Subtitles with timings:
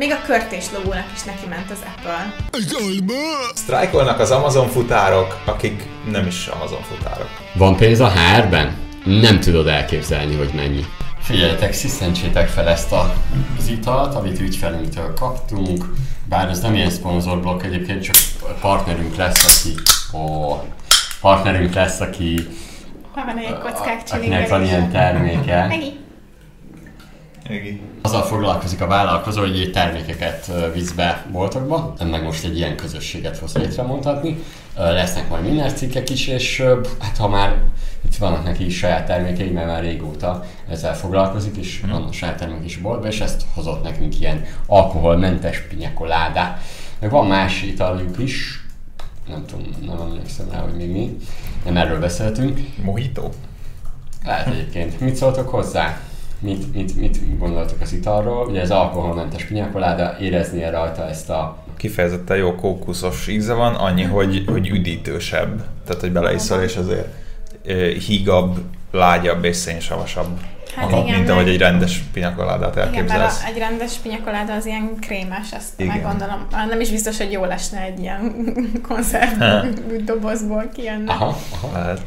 [0.00, 2.34] Még a körtés logónak is neki ment az Apple.
[3.54, 7.28] Sztrájkolnak az Amazon futárok, akik nem is Amazon futárok.
[7.54, 8.76] Van pénz a HR-ben?
[9.04, 10.84] Nem tudod elképzelni, hogy mennyi.
[11.20, 13.14] Figyeljetek, sziszentsétek fel ezt a,
[13.58, 15.84] az italt, amit ügyfelünktől kaptunk,
[16.28, 18.16] bár ez nem ilyen szponzorblokk, egyébként csak
[18.60, 19.74] partnerünk lesz, aki
[20.18, 20.56] ó,
[21.20, 22.48] partnerünk lesz, aki
[23.14, 25.66] van egy kockák akinek van ilyen terméke.
[25.66, 26.00] Megi.
[27.52, 27.80] Igi.
[28.02, 33.56] Azzal foglalkozik a vállalkozó, hogy termékeket visz be boltokba, meg most egy ilyen közösséget hoz
[33.56, 34.42] létre mondhatni.
[34.76, 36.62] Lesznek majd minden cikkek is, és
[37.00, 37.56] hát ha már
[38.04, 41.90] itt vannak neki is saját termékei, mert már régóta ezzel foglalkozik, és Mhm.
[41.90, 46.58] van a saját termék is boltba, és ezt hozott nekünk ilyen alkoholmentes pinyakoládá.
[47.00, 48.66] Meg van más italjuk is,
[49.28, 51.16] nem tudom, nem emlékszem rá, hogy még mi.
[51.64, 52.60] Nem erről beszéltünk.
[52.82, 53.28] Mojito?
[54.24, 55.00] Lehet egyébként.
[55.00, 56.00] Mit szóltok hozzá?
[56.42, 58.46] Mit, mit, mit gondoltok az italról?
[58.46, 61.56] Ugye ez alkoholmentes pinyakoláda, éreznie rajta ezt a...
[61.76, 65.64] Kifejezetten jó kókuszos íze van, annyi, hogy, hogy üdítősebb.
[65.86, 67.08] Tehát, hogy beleiszol, és azért
[68.06, 68.58] hígabb,
[68.90, 70.40] lágyabb és szénsavasabb.
[70.74, 73.42] Hát Aha, igen, mint ahogy egy rendes pinyakoládát Igen, mert elképzelsz.
[73.42, 75.92] a, egy rendes pinyakoláda az ilyen krémes, ezt Igen.
[75.92, 76.46] meg gondolom.
[76.68, 78.34] Nem is biztos, hogy jó lesne egy ilyen
[78.88, 79.42] konzerv
[80.04, 81.12] dobozból kijönne.
[81.12, 81.78] Aha, aha.
[81.78, 82.00] Lehet.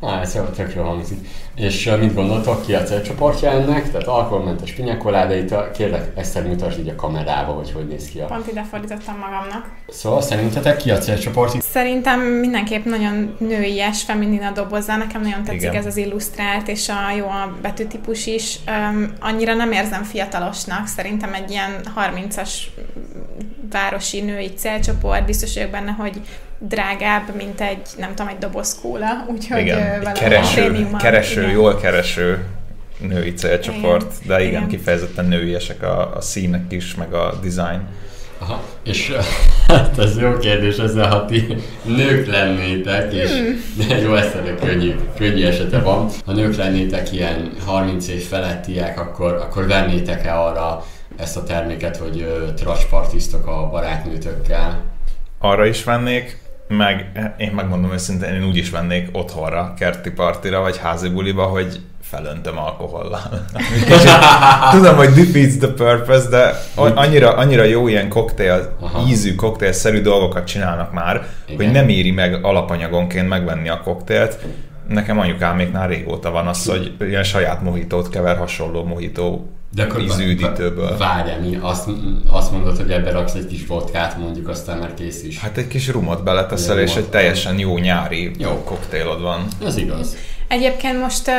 [0.00, 1.28] Na, ez jó, tök jól hangzik.
[1.54, 3.90] És uh, mit gondoltok, ki a célcsoportja ennek?
[3.90, 8.20] Tehát alkoholmentes pinyakoláda, itt a, kérlek, Eszter mutasd így a kamerába, hogy hogy néz ki
[8.20, 8.26] a...
[8.26, 9.70] Pont ide fordítottam magamnak.
[9.88, 11.62] Szóval szerintetek ki a célcsoport?
[11.62, 14.96] Szerintem mindenképp nagyon nőies, feminin a dobozza.
[14.96, 15.74] Nekem nagyon tetszik Igen.
[15.74, 18.58] ez az illusztrált, és a jó a betűtípus is.
[18.66, 20.86] Um, annyira nem érzem fiatalosnak.
[20.86, 22.50] Szerintem egy ilyen 30-as
[23.70, 25.26] városi női célcsoport.
[25.26, 26.20] Biztos vagyok benne, hogy
[26.68, 29.24] drágább, mint egy, nem tudom, egy doboz kóla.
[29.28, 30.54] Úgyhogy Igen, valami kereső,
[30.98, 31.52] kereső igen.
[31.52, 32.44] jól kereső
[32.98, 34.68] női célcsoport, Igen, de igen, igen.
[34.68, 37.80] kifejezetten nőiesek a, a színek is, meg a design.
[38.38, 38.62] Aha.
[38.82, 39.12] És
[39.68, 43.30] hát ez jó kérdés ezzel, ha ti nők lennétek, és
[43.88, 46.08] de jó, ezt a könnyű, könnyű esete van.
[46.26, 50.84] Ha nők lennétek ilyen 30 év felettiek, akkor, akkor vennétek-e arra
[51.16, 54.80] ezt a terméket, hogy ö, tracspartiztok a barátnőtökkel?
[55.38, 56.41] Arra is vennék,
[56.76, 61.80] meg én megmondom őszintén, én úgy is vennék otthonra, kerti partira, vagy házi buliba, hogy
[62.00, 63.20] felöntöm alkohollal.
[63.88, 64.10] Kicsit,
[64.70, 69.08] tudom, hogy defeats the purpose, de annyira, annyira jó ilyen koktél, Aha.
[69.08, 71.56] ízű, koktélszerű dolgokat csinálnak már, Igen.
[71.56, 74.38] hogy nem éri meg alapanyagonként megvenni a koktélt.
[74.88, 79.50] Nekem anyukáméknál régóta van az, hogy ilyen saját mohitót kever hasonló mohitó
[80.00, 80.96] ízű üdítőből.
[80.96, 81.88] Várjál, mi azt,
[82.26, 85.38] azt mondod, hogy ebbe raksz egy kis vodkát, mondjuk aztán már kész is.
[85.38, 88.62] Hát egy kis rumot beleteszel, és egy teljesen jó nyári Jó.
[88.64, 89.46] koktélod van.
[89.64, 90.16] Ez igaz.
[90.52, 91.30] Egyébként most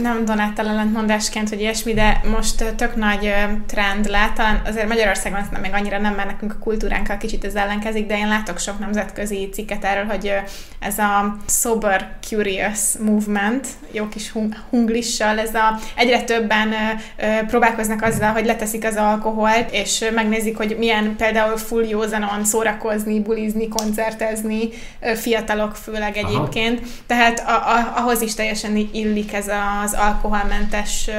[0.00, 3.34] nem Donáttal ellentmondásként, hogy ilyesmi, de most tök nagy
[3.66, 7.54] trend lát, azért Magyarországon ezt nem, még annyira nem, mert nekünk a kultúránkkal kicsit ez
[7.54, 10.32] ellenkezik, de én látok sok nemzetközi cikket erről, hogy
[10.78, 16.74] ez a sober curious movement, jó kis hung- hunglissal, ez a egyre többen
[17.46, 23.68] próbálkoznak azzal, hogy leteszik az alkoholt, és megnézik, hogy milyen például full józanon szórakozni, bulizni,
[23.68, 24.68] koncertezni,
[25.14, 26.28] fiatalok főleg Aha.
[26.28, 26.80] egyébként.
[27.06, 29.48] Tehát a, a, ahhoz is teljesen illik ez
[29.82, 31.10] az alkoholmentes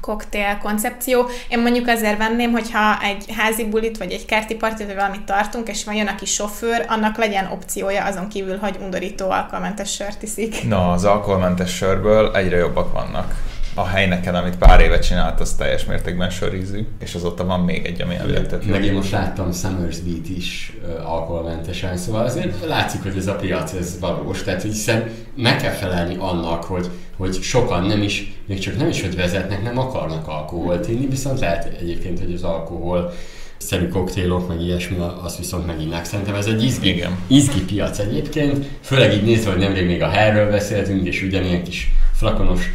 [0.00, 1.28] koktél koncepció.
[1.48, 5.68] Én mondjuk azért venném, hogyha egy házi bulit, vagy egy kerti partit, vagy valamit tartunk,
[5.68, 10.22] és van jön a kis sofőr, annak legyen opciója azon kívül, hogy undorító alkoholmentes sört
[10.22, 10.68] iszik.
[10.68, 13.34] Na, az alkoholmentes sörből egyre jobbak vannak.
[13.78, 18.00] A helyneken, amit pár éve csinált, az teljes mértékben sörízű, és azóta van még egy,
[18.00, 18.70] ami jó.
[18.70, 23.72] Meg én most láttam Summers Beat is alkoholmentesen, szóval azért látszik, hogy ez a piac,
[23.72, 24.42] ez valós.
[24.42, 28.88] Tehát, hogy hiszen meg kell felelni annak, hogy, hogy sokan nem is, még csak nem
[28.88, 33.12] is, hogy vezetnek, nem akarnak alkoholt inni, viszont lehet egyébként, hogy az alkohol
[33.56, 36.04] szerű koktélok, meg ilyesmi, azt viszont meginnak.
[36.04, 37.18] Szerintem ez egy izgi, Igen.
[37.26, 41.92] izgi piac egyébként, főleg így nézve, hogy nemrég még a herről beszéltünk, és ugyanilyen kis
[42.12, 42.72] flakonos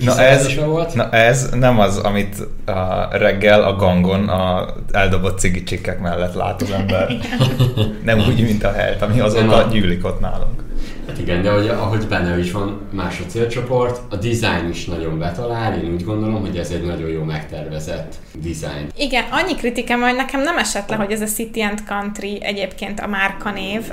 [0.00, 0.94] Na ez, volt.
[0.94, 6.70] na ez nem az, amit a reggel a gangon a eldobott cigicsikek mellett lát az
[6.70, 7.16] ember.
[8.04, 10.66] nem úgy, mint a helyet, ami azóta gyűlik ott nálunk.
[11.08, 15.18] Hát igen, de hogy, ahogy benne is van más a célcsoport, a design is nagyon
[15.18, 18.88] betalál, én úgy gondolom, hogy ez egy nagyon jó megtervezett design.
[18.96, 23.00] Igen, annyi kritikám, hogy nekem nem esett le, hogy ez a City and Country egyébként
[23.00, 23.92] a márkanév.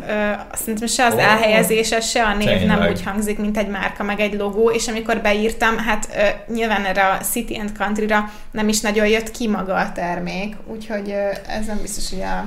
[0.54, 2.90] Szerintem se az Ó, elhelyezése, se a név nem tényleg.
[2.90, 7.08] úgy hangzik, mint egy márka, meg egy logó, és amikor beírtam, hát ö, nyilván erre
[7.08, 11.66] a City and Country-ra nem is nagyon jött ki maga a termék, úgyhogy ö, ez
[11.68, 12.46] nem biztos, hogy a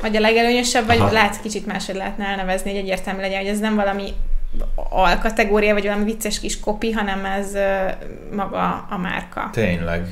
[0.00, 1.12] vagy a legelőnyösebb, vagy Aha.
[1.12, 4.12] lehet kicsit máshogy lehetne elnevezni, hogy egyértelmű legyen, hogy ez nem valami
[4.90, 7.52] alkategória, vagy valami vicces kis kopi, hanem ez
[8.36, 9.48] maga a márka.
[9.52, 10.06] Tényleg.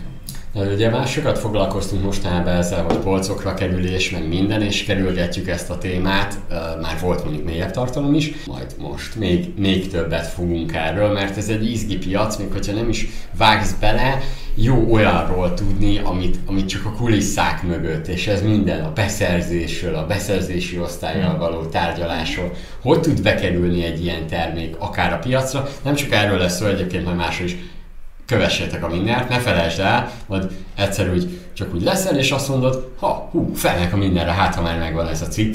[0.56, 5.78] Ugye már sokat foglalkoztunk mostanában ezzel, hogy polcokra kerülés, meg minden, és kerülgetjük ezt a
[5.78, 6.38] témát.
[6.80, 11.48] Már volt mondjuk mélyebb tartalom is, majd most még, még többet fogunk erről, mert ez
[11.48, 13.06] egy izgi piac, még hogyha nem is
[13.38, 14.20] vágsz bele,
[14.54, 20.06] jó olyanról tudni, amit, amit csak a kulisszák mögött, és ez minden a beszerzésről, a
[20.06, 21.38] beszerzési osztályjal hmm.
[21.38, 26.56] való tárgyalásról, hogy tud bekerülni egy ilyen termék akár a piacra, nem csak erről lesz
[26.56, 27.56] szó, egyébként majd másról is
[28.26, 32.92] kövessétek a mindent, ne felejtsd el, majd egyszer úgy csak úgy leszel, és azt mondod,
[32.98, 35.54] ha, hú, felnek a mindenre, hát ha már megvan ez a cikk,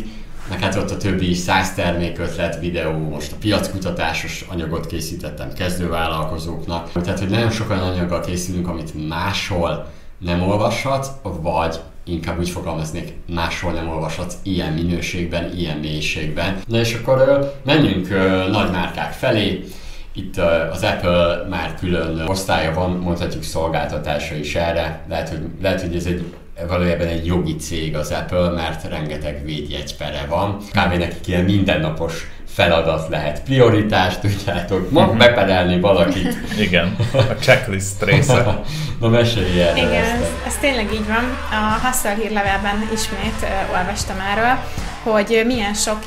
[0.50, 5.54] meg hát ott a többi is száz termék ötlet, videó, most a piackutatásos anyagot készítettem
[5.54, 6.92] kezdővállalkozóknak.
[6.92, 9.88] Tehát, hogy nagyon sok olyan anyaggal készülünk, amit máshol
[10.18, 16.62] nem olvashatsz, vagy inkább úgy fogalmaznék, máshol nem olvashatsz ilyen minőségben, ilyen mélységben.
[16.68, 18.10] Na és akkor menjünk
[18.52, 19.64] nagy márkák felé,
[20.14, 20.38] itt
[20.72, 25.06] az Apple már külön osztálya van, mondhatjuk szolgáltatása is erre.
[25.10, 26.34] Lehet, hogy, lehet, hogy ez egy
[26.68, 30.58] valójában egy jogi cég az Apple, mert rengeteg védjegypere van.
[30.58, 30.98] Kb.
[30.98, 35.18] nekik ilyen mindennapos feladat lehet, prioritás, tudjátok, ma uh-huh.
[35.18, 36.38] beperelni valakit.
[36.68, 38.62] Igen, a checklist része.
[39.00, 39.78] Na mesélj erről.
[39.78, 41.38] Igen, ez, ez tényleg így van.
[41.52, 44.60] A Hustle hírlevélben ismét uh, olvastam erről,
[45.04, 46.00] hogy milyen sok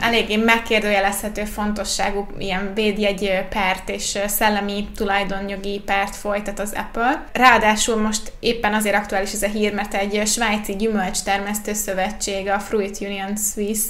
[0.00, 7.24] eléggé megkérdőjelezhető fontosságú ilyen védjegy pert és szellemi tulajdonjogi pert folytat az Apple.
[7.32, 13.00] Ráadásul most éppen azért aktuális ez a hír, mert egy svájci gyümölcstermesztő szövetség, a Fruit
[13.00, 13.80] Union Swiss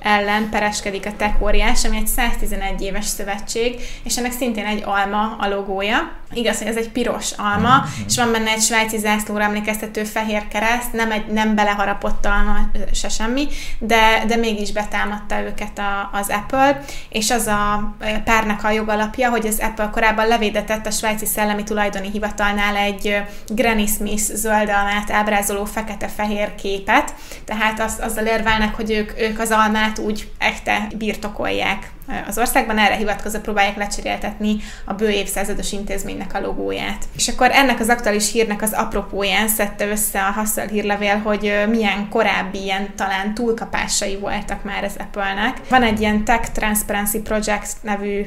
[0.00, 5.36] ellen pereskedik a tech óriás, ami egy 111 éves szövetség, és ennek szintén egy alma
[5.38, 6.16] a logója.
[6.32, 8.06] Igaz, hogy ez egy piros alma, mm-hmm.
[8.06, 13.08] és van benne egy svájci zászlóra emlékeztető fehér kereszt, nem egy nem beleharapott alma, se
[13.08, 19.30] semmi, de, de mégis betámadta őket a, az Apple, és az a párnak a jogalapja,
[19.30, 25.10] hogy az Apple korábban levédetett a svájci szellemi tulajdoni hivatalnál egy Granny Smith zöld almát
[25.10, 27.14] ábrázoló fekete-fehér képet,
[27.44, 31.90] tehát az, azzal érvelnek, hogy ők, ők az almát úgy echte birtokolják
[32.26, 37.04] az országban, erre hivatkozva próbálják lecseréltetni a bő évszázados intézménynek a logóját.
[37.16, 42.08] És akkor ennek az aktuális hírnek az apropóján szedte össze a Hustle hírlevél, hogy milyen
[42.08, 45.60] korábbi ilyen talán túlkapásai voltak már az Apple-nek.
[45.68, 48.26] Van egy ilyen Tech Transparency Project nevű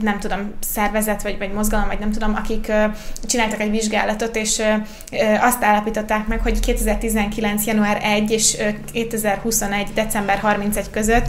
[0.00, 2.84] nem tudom, szervezet, vagy, vagy mozgalom, vagy nem tudom, akik uh,
[3.26, 7.66] csináltak egy vizsgálatot, és uh, azt állapították meg, hogy 2019.
[7.66, 9.88] január 1 és uh, 2021.
[9.94, 11.26] december 31 között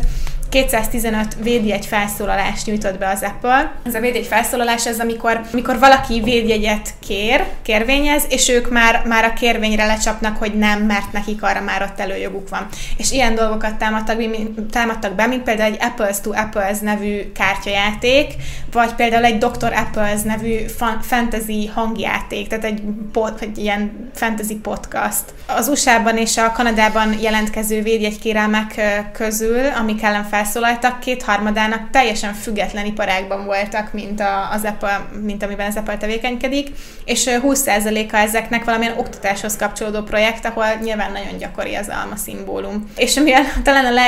[0.54, 3.72] 215 védjegy felszólalást nyújtott be az Apple.
[3.84, 9.24] Ez a védjegy felszólalás az, amikor, amikor valaki védjegyet kér, kérvényez, és ők már, már
[9.24, 12.68] a kérvényre lecsapnak, hogy nem, mert nekik arra már ott előjoguk van.
[12.98, 14.18] És ilyen dolgokat támadtak,
[14.72, 18.34] támadtak be, mint például egy Apples to Apples nevű kártyajáték,
[18.72, 19.74] vagy például egy Dr.
[19.76, 20.58] Apples nevű
[21.02, 25.24] fantasy hangjáték, tehát egy, pod, egy ilyen fantasy podcast.
[25.48, 28.82] Az USA-ban és a Kanadában jelentkező védjegykérelmek
[29.14, 35.44] közül, amik ellen fel felszólaltak, kétharmadának teljesen független iparágban voltak, mint, a, az Apple, mint
[35.44, 36.68] amiben az Apple tevékenykedik,
[37.06, 42.92] és 20%-a ezeknek valamilyen oktatáshoz kapcsolódó projekt, ahol nyilván nagyon gyakori az alma szimbólum.
[42.96, 43.32] És ami
[43.64, 44.02] talán a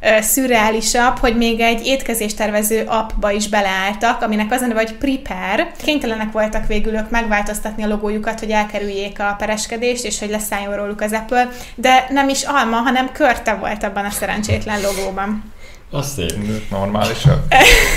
[0.00, 5.72] legszürreálisabb, hogy még egy étkezést tervező appba is beleálltak, aminek az a neve, hogy Prepare.
[5.84, 11.00] Kénytelenek voltak végül ők megváltoztatni a logójukat, hogy elkerüljék a pereskedést, és hogy leszálljon róluk
[11.00, 15.53] az Apple, de nem is alma, hanem körte volt abban a szerencsétlen logóban.
[15.94, 16.34] Az szép.
[16.70, 17.38] Normálisak.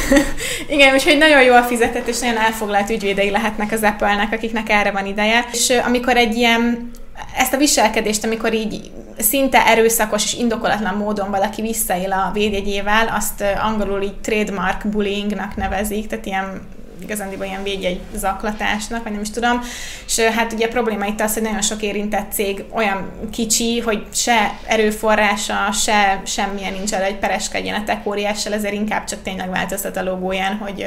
[0.70, 5.06] Igen, úgyhogy nagyon jól fizetett és nagyon elfoglalt ügyvédei lehetnek az Apple-nek, akiknek erre van
[5.06, 5.46] ideje.
[5.52, 6.92] És amikor egy ilyen
[7.38, 13.44] ezt a viselkedést, amikor így szinte erőszakos és indokolatlan módon valaki visszaél a védjegyével, azt
[13.64, 16.62] angolul így trademark bullyingnak nevezik, tehát ilyen
[17.02, 19.62] igazándiból ilyen védjegy zaklatásnak, vagy nem is tudom.
[20.06, 24.06] És hát ugye a probléma itt az, hogy nagyon sok érintett cég olyan kicsi, hogy
[24.14, 29.50] se erőforrása, se semmilyen nincs arra, hogy pereskedjen a tech óriással, ezért inkább csak tényleg
[29.50, 30.86] változtat a logóján, hogy,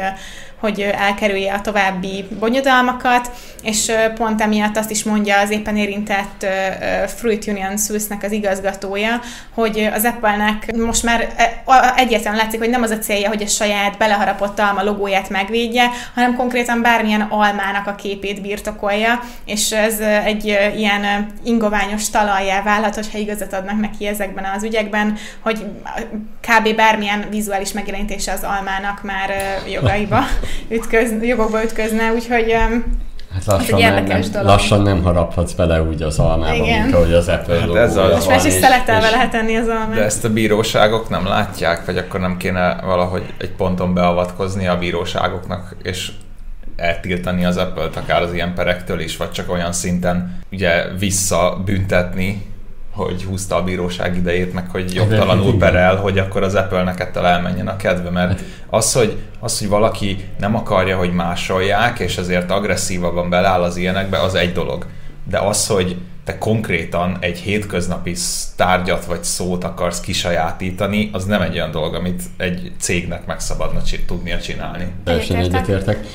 [0.61, 3.31] hogy elkerülje a további bonyodalmakat,
[3.63, 6.47] és pont emiatt azt is mondja az éppen érintett
[7.07, 9.21] Fruit Union Swiss-nek az igazgatója,
[9.55, 11.29] hogy az Apple-nek most már
[11.97, 16.37] egyértelműen látszik, hogy nem az a célja, hogy a saját beleharapott alma logóját megvédje, hanem
[16.37, 20.45] konkrétan bármilyen almának a képét birtokolja, és ez egy
[20.77, 25.65] ilyen ingoványos talajjá válhat, hogyha igazat adnak neki ezekben az ügyekben, hogy
[26.41, 26.75] kb.
[26.75, 29.31] bármilyen vizuális megjelenítése az almának már
[29.69, 30.25] jogaiba
[30.69, 32.57] ütköz, jogokba ütközne, úgyhogy
[33.35, 34.47] Hát lassan, nem, nem, dolog.
[34.47, 36.83] lassan nem haraphatsz bele úgy az almába, Igen.
[36.83, 39.95] mint ahogy az Apple hát ez az Most már is szeletelve lehet tenni az almát.
[39.95, 44.79] De ezt a bíróságok nem látják, vagy akkor nem kéne valahogy egy ponton beavatkozni a
[44.79, 46.13] bíróságoknak, és
[46.77, 52.50] eltiltani az Apple-t akár az ilyen perektől is, vagy csak olyan szinten ugye visszabüntetni,
[52.91, 57.69] hogy húzta a bíróság idejét, meg hogy jogtalanul perel, hogy akkor az Apple-nek ettől elmenjen
[57.69, 62.51] a kedve, mert hát- az hogy, az, hogy valaki nem akarja, hogy másolják, és ezért
[62.51, 64.87] agresszívabban beleáll az ilyenekbe, az egy dolog.
[65.31, 68.15] De az, hogy te konkrétan egy hétköznapi
[68.57, 73.81] tárgyat vagy szót akarsz kisajátítani, az nem egy olyan dolog, amit egy cégnek meg szabadna
[74.07, 74.93] tudnia csinálni.
[75.05, 76.07] Teljesen egyetértek.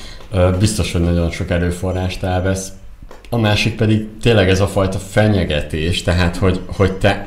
[0.59, 2.71] Biztos, hogy nagyon sok erőforrást elvesz.
[3.29, 7.25] A másik pedig tényleg ez a fajta fenyegetés, tehát hogy, hogy te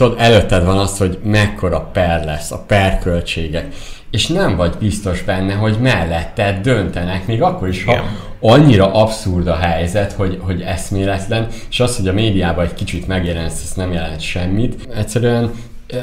[0.00, 3.74] ott előtted van az, hogy mekkora per lesz, a perköltségek,
[4.10, 8.04] és nem vagy biztos benne, hogy mellette döntenek, még akkor is, ha Igen.
[8.40, 13.62] annyira abszurd a helyzet, hogy, hogy eszméletlen, és az, hogy a médiában egy kicsit megjelensz,
[13.62, 14.88] ez nem jelent semmit.
[14.94, 15.50] Egyszerűen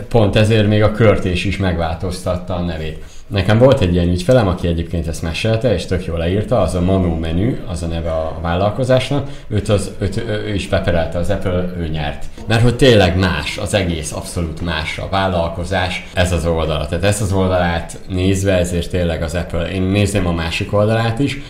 [0.09, 3.03] pont ezért még a körtés is megváltoztatta a nevét.
[3.33, 6.81] Nekem volt egy ilyen ügyfelem, aki egyébként ezt mesélte, és tök jól leírta, az a
[6.81, 11.73] Manu menü, az a neve a vállalkozásnak, őt, az, őt ő is peperelte az Apple,
[11.77, 12.25] ő nyert.
[12.47, 16.85] Mert hogy tényleg más, az egész abszolút más a vállalkozás, ez az oldala.
[16.85, 21.41] Tehát ezt az oldalát nézve, ezért tényleg az Apple, én nézném a másik oldalát is,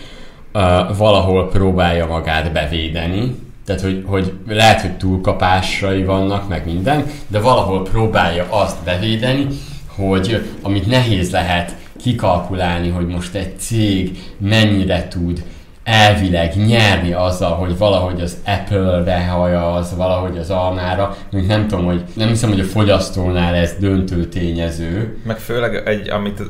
[0.54, 0.62] uh,
[0.96, 3.36] valahol próbálja magát bevédeni,
[3.66, 9.46] tehát, hogy, hogy lehet, hogy túlkapásai vannak, meg minden, de valahol próbálja azt bevédeni,
[9.96, 15.42] hogy amit nehéz lehet kikalkulálni, hogy most egy cég mennyire tud
[15.84, 22.04] elvileg nyerni azzal, hogy valahogy az Apple-re hajaz, valahogy az almára, még nem tudom, hogy
[22.14, 25.18] nem hiszem, hogy a fogyasztónál ez döntő tényező.
[25.24, 26.42] Meg főleg egy, amit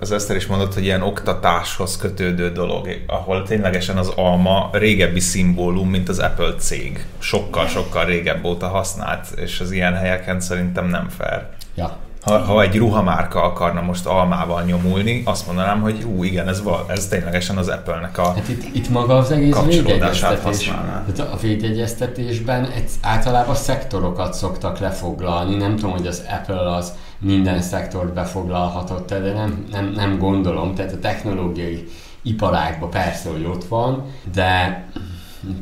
[0.00, 5.88] az Eszter is mondott, hogy ilyen oktatáshoz kötődő dolog, ahol ténylegesen az alma régebbi szimbólum,
[5.88, 7.06] mint az Apple cég.
[7.18, 11.46] Sokkal-sokkal régebb óta használt, és az ilyen helyeken szerintem nem fair.
[11.74, 16.62] Ja, ha, ha egy ruhamárka akarna most almával nyomulni, azt mondanám, hogy ú, igen, ez,
[16.62, 20.70] val, ez ténylegesen az Apple-nek a hát itt, itt maga az egész védjegyeztetés.
[20.70, 25.56] Hát a védjegyeztetésben egy, általában szektorokat szoktak lefoglalni.
[25.56, 30.74] Nem tudom, hogy az Apple az minden szektort befoglalhatott de nem, nem, nem gondolom.
[30.74, 31.88] Tehát a technológiai
[32.22, 34.84] iparágban persze, hogy ott van, de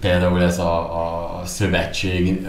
[0.01, 2.47] például ez a, a szövetség,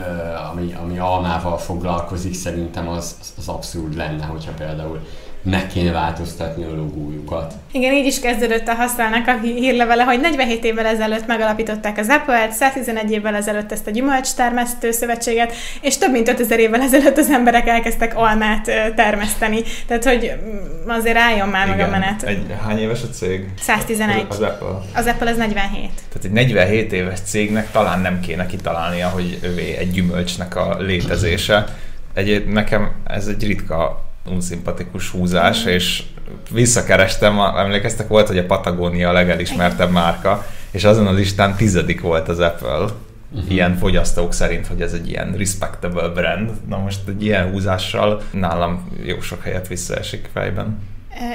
[0.52, 5.00] ami, ami almával foglalkozik, szerintem az, az abszurd lenne, hogyha például
[5.44, 7.54] meg kéne változtatni a logójukat.
[7.72, 12.52] Igen, így is kezdődött a használnak a hírlevele, hogy 47 évvel ezelőtt megalapították az Apple-t,
[12.52, 17.68] 111 évvel ezelőtt ezt a gyümölcstermesztő szövetséget, és több mint 5000 évvel ezelőtt az emberek
[17.68, 19.62] elkezdtek almát termeszteni.
[19.88, 21.78] Tehát, hogy mm, azért álljon már Igen.
[21.78, 22.24] meg a menet.
[22.24, 23.50] Egy, hány éves a cég?
[23.60, 24.26] 111.
[24.30, 24.82] Az, az Apple?
[24.96, 25.90] Az Apple az 47.
[26.10, 31.66] Tehát egy 47 éves cégnek talán nem kéne kitalálnia, hogy ővé egy gyümölcsnek a létezése.
[32.14, 35.68] Egy, nekem ez egy ritka unszimpatikus húzás, mm.
[35.68, 36.04] és
[36.51, 42.28] visszakerestem, emlékeztek, volt, hogy a Patagonia a legelismertebb márka, és azon a listán tizedik volt
[42.28, 42.86] az Apple.
[43.34, 43.51] Uh-huh.
[43.51, 46.51] Ilyen fogyasztók szerint, hogy ez egy ilyen respectable brand.
[46.68, 50.80] Na most egy ilyen húzással nálam jó sok helyet visszaesik fejben.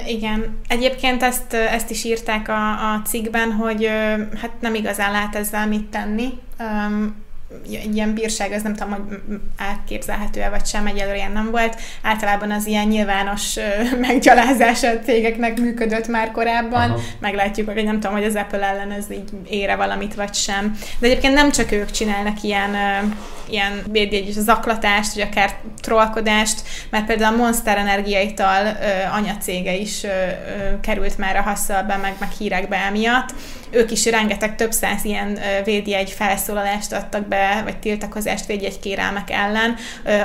[0.07, 0.57] Igen.
[0.69, 3.89] Egyébként ezt, ezt is írták a, a cikkben, hogy
[4.41, 6.29] hát nem igazán lát ezzel mit tenni
[7.69, 9.19] ilyen bírság, az nem tudom, hogy
[9.57, 11.81] elképzelhető-e vagy sem, egyelőre ilyen nem volt.
[12.03, 13.55] Általában az ilyen nyilvános
[14.07, 16.91] meggyalázása a cégeknek működött már korábban.
[16.91, 17.01] Aha.
[17.19, 20.77] Meglátjuk, hogy nem tudom, hogy az Apple ellen ez így ére valamit vagy sem.
[20.99, 22.75] De egyébként nem csak ők csinálnak ilyen,
[23.49, 25.51] ilyen védjegy zaklatást, vagy akár
[25.81, 28.77] trollkodást, mert például a Monster Energiaital
[29.13, 30.07] anyacége is
[30.81, 33.35] került már a hasszalba, meg, meg hírekbe emiatt.
[33.71, 39.75] Ők is rengeteg több száz ilyen védjegy felszólalást adtak be, vagy tiltakozást védjegy kérelmek ellen,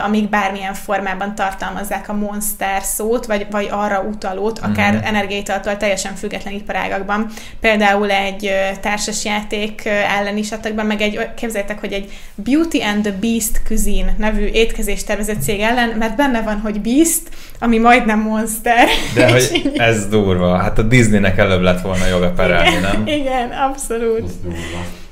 [0.05, 5.07] amik bármilyen formában tartalmazzák a monster szót, vagy, vagy arra utalót, akár uh-huh.
[5.07, 7.31] energiaitaltól teljesen független iparágakban.
[7.60, 13.13] Például egy társasjáték ellen is adtak be, meg egy, képzeljétek, hogy egy Beauty and the
[13.19, 17.21] Beast Cuisine nevű étkezést tervezett cég ellen, mert benne van, hogy Beast,
[17.60, 18.88] ami majdnem monster.
[19.15, 20.57] De hogy ez durva.
[20.57, 23.07] Hát a Disneynek előbb lett volna joga perelni, nem?
[23.07, 23.31] Igen,
[23.70, 24.24] abszolút.
[24.24, 24.60] Ez durva.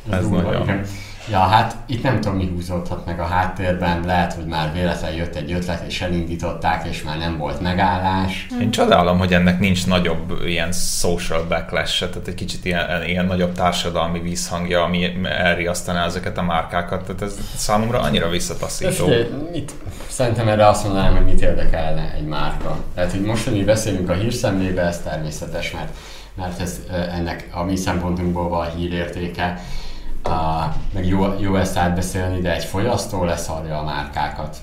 [0.10, 0.52] Ez, ez durva.
[0.52, 0.82] nagyon.
[1.32, 5.36] Ja, hát itt nem tudom, mi húzódhat meg a háttérben, lehet, hogy már véletlenül jött
[5.36, 8.48] egy ötlet, és elindították, és már nem volt megállás.
[8.62, 13.54] Én csodálom, hogy ennek nincs nagyobb ilyen social backlash tehát egy kicsit ilyen, ilyen nagyobb
[13.54, 19.08] társadalmi vízhangja, ami elriasztaná ezeket a márkákat, tehát ez számomra annyira visszataszító.
[19.52, 19.72] mit,
[20.08, 22.78] szerintem erre azt mondanám, hogy mit érdekelne egy márka.
[22.96, 25.90] Tehát, hogy most, hogy beszélünk a hírszemlébe, ez természetes, mert,
[26.40, 29.62] mert ez ennek a mi szempontunkból van hírértéke
[30.24, 34.58] a, meg jó, jó ezt átbeszélni, de egy fogyasztó leszarja a márkákat.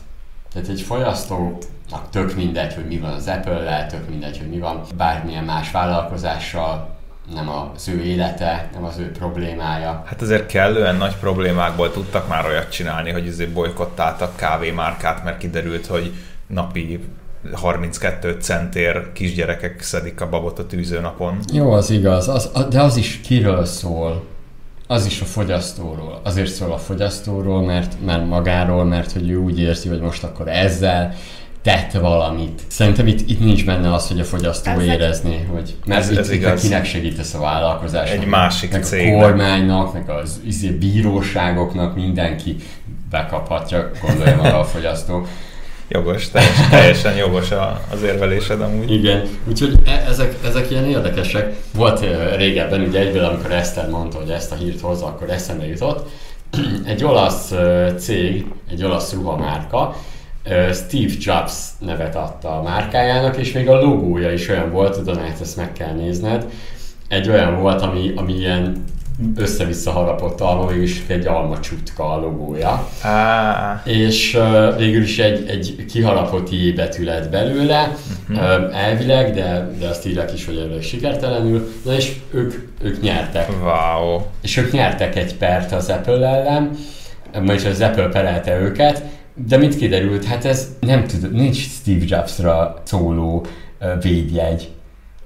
[0.52, 4.82] Tehát egy fogyasztónak tök mindegy, hogy mi van az Apple-lel, tök mindegy, hogy mi van
[4.96, 6.94] bármilyen más vállalkozással,
[7.34, 10.02] nem az ő élete, nem az ő problémája.
[10.06, 15.86] Hát azért kellően nagy problémákból tudtak már olyat csinálni, hogy azért bolykottáltak kávémárkát, mert kiderült,
[15.86, 16.14] hogy
[16.46, 17.00] napi
[17.52, 21.38] 32 centér kisgyerekek szedik a babot a tűzőnapon.
[21.52, 24.24] Jó, az igaz, az, de az is kiről szól?
[24.86, 26.20] Az is a fogyasztóról.
[26.24, 30.48] Azért szól a fogyasztóról, mert, mert magáról, mert hogy ő úgy érzi, hogy most akkor
[30.48, 31.14] ezzel
[31.66, 32.62] tett valamit.
[32.66, 36.30] Szerintem itt, itt nincs benne az, hogy a fogyasztó ez érezné, hogy mert ez, ez
[36.30, 36.60] itt, igaz.
[36.60, 38.22] kinek segítesz a vállalkozásnak.
[38.22, 39.22] Egy másik meg cégnek.
[39.22, 42.56] a kormánynak, meg az izé, bíróságoknak mindenki
[43.10, 45.26] bekaphatja, gondolja maga a fogyasztó.
[45.88, 47.50] Jogos, teljesen, teljesen jogos
[47.92, 48.92] az érvelésed amúgy.
[48.92, 51.54] Igen, úgyhogy e- ezek, ezek ilyen érdekesek.
[51.74, 52.04] Volt
[52.36, 56.08] régebben, ugye egyből, amikor Eszter mondta, hogy ezt a hírt hozza, akkor eszembe jutott.
[56.84, 57.52] Egy olasz
[57.98, 59.96] cég, egy olasz ruhamárka,
[60.72, 65.40] Steve Jobs nevet adta a márkájának, és még a logója is olyan volt, tudod, hát
[65.40, 66.46] ezt meg kell nézned.
[67.08, 68.84] Egy olyan volt, ami, ami ilyen
[69.36, 72.88] össze-vissza harapott alma, is egy alma csutka a logója.
[73.02, 73.86] Ah.
[73.86, 77.96] És uh, végül is egy, egy kiharapott I betű lett belőle,
[78.28, 78.68] uh-huh.
[78.68, 81.72] uh, elvileg, de, de azt írják is, hogy elvileg sikertelenül.
[81.84, 83.48] Na és ők, ők nyertek.
[83.62, 84.20] Wow.
[84.42, 86.70] És ők nyertek egy pert az Apple ellen,
[87.44, 89.02] vagyis az Apple perelte őket,
[89.46, 93.46] de mit kiderült, hát ez nem tud, nincs Steve Jobsra szóló
[93.80, 94.68] uh, védjegy.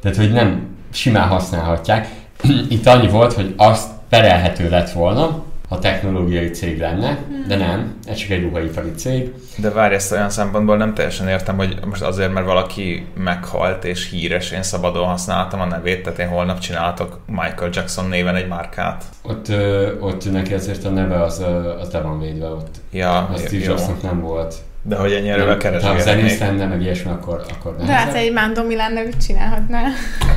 [0.02, 2.08] Tehát, hogy nem simán használhatják
[2.68, 7.18] Itt annyi volt, hogy azt perelhető lett volna, ha technológiai cég lenne,
[7.48, 9.34] de nem, ez csak egy ruhaipari cég.
[9.56, 14.10] De várj, ezt olyan szempontból nem teljesen értem, hogy most azért, mert valaki meghalt és
[14.10, 19.04] híres, én szabadon használtam a nevét, tehát én holnap csináltok Michael Jackson néven egy márkát.
[19.22, 21.44] Ott, ö, ott neki azért a neve az,
[21.80, 22.74] az le van védve ott.
[22.90, 24.54] Ja, az Steve Jobsnak nem volt.
[24.82, 25.96] De hogy ennyi erővel keresgélni.
[25.96, 27.86] Ha zenész lenne, meg ilyesmi, akkor, akkor nem.
[27.86, 29.82] De hát egy Mando Milán nevűt csinálhatná.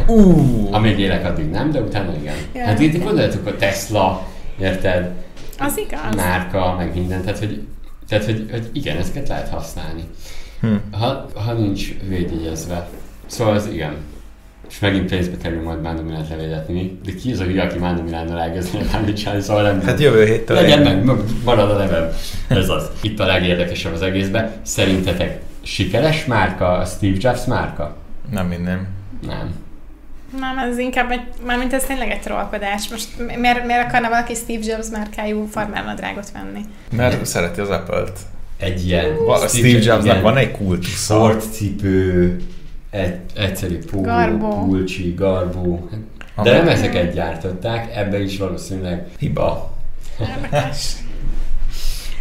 [0.08, 0.74] Uh.
[0.76, 2.36] Amíg élek, addig nem, de utána igen.
[2.54, 2.68] Yeah.
[2.68, 4.28] Hát itt gondoljátok a Tesla,
[4.60, 5.12] érted?
[5.60, 6.16] Az igaz.
[6.16, 7.68] Márka, meg minden, tehát hogy,
[8.08, 10.04] tehát, hogy, hogy igen, ezeket lehet használni.
[10.60, 10.76] Hm.
[10.92, 12.88] Ha, ha nincs védjegyezve.
[13.25, 13.96] Szóval az igen
[14.74, 17.00] és megint pénzbe kerül majd Mando Milánot levédetni.
[17.05, 19.81] De ki az a hülye, aki Mando Milánnal elkezdeni bármit csinálni, szóval nem...
[19.81, 22.09] Hát jövő héttől Legyen meg, marad a nevem.
[22.48, 22.90] Ez az.
[23.01, 24.51] Itt a legérdekesebb az egészben.
[24.62, 27.96] Szerintetek sikeres márka a Steve Jobs márka?
[28.31, 28.88] Nem minden.
[29.27, 29.53] Nem.
[30.40, 32.90] Nem, ez inkább egy, mármint ez tényleg egy trollkodás.
[32.90, 36.62] Most miért, miért akarna valaki Steve Jobs márkájú farmernadrágot venni?
[36.92, 38.20] Mert szereti az Apple-t.
[38.57, 39.25] Egy ilyen...
[39.25, 41.36] Va, Steve, Steve Jobsnak van egy kultusza.
[41.38, 42.38] cipő,
[42.94, 44.66] egy, egyszerű póló, garbó.
[44.66, 45.90] pulcsi, garbó.
[46.44, 49.72] De nem ezeket gyártották, ebbe is valószínűleg hiba.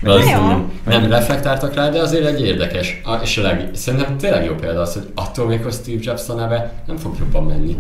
[0.01, 3.01] nem, nem reflektáltak rá, de azért egy érdekes.
[3.23, 6.35] És a leg, szerintem tényleg jó példa az, hogy attól még a Steve Jobs a
[6.35, 7.77] neve nem fog jobban menni.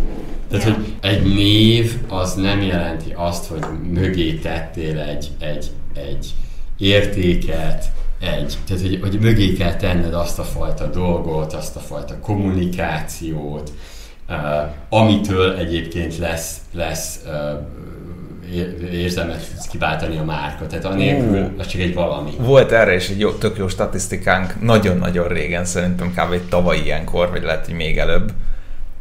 [0.50, 6.35] Tehát, hogy egy név az nem jelenti azt, hogy mögé tettél egy, egy, egy
[6.78, 7.85] értéket,
[8.22, 8.58] egy.
[8.66, 13.72] Tehát, hogy, hogy mögé kell tenned azt a fajta dolgot, azt a fajta kommunikációt,
[14.28, 14.37] uh,
[14.88, 17.32] amitől egyébként lesz, lesz uh,
[18.92, 20.66] érzelmet kiváltani a márka.
[20.66, 22.30] Tehát anélkül az csak egy valami.
[22.38, 26.48] Volt erre is egy jó, tök jó statisztikánk nagyon-nagyon régen, szerintem kb.
[26.48, 28.32] tavaly ilyenkor, vagy lehet, hogy még előbb,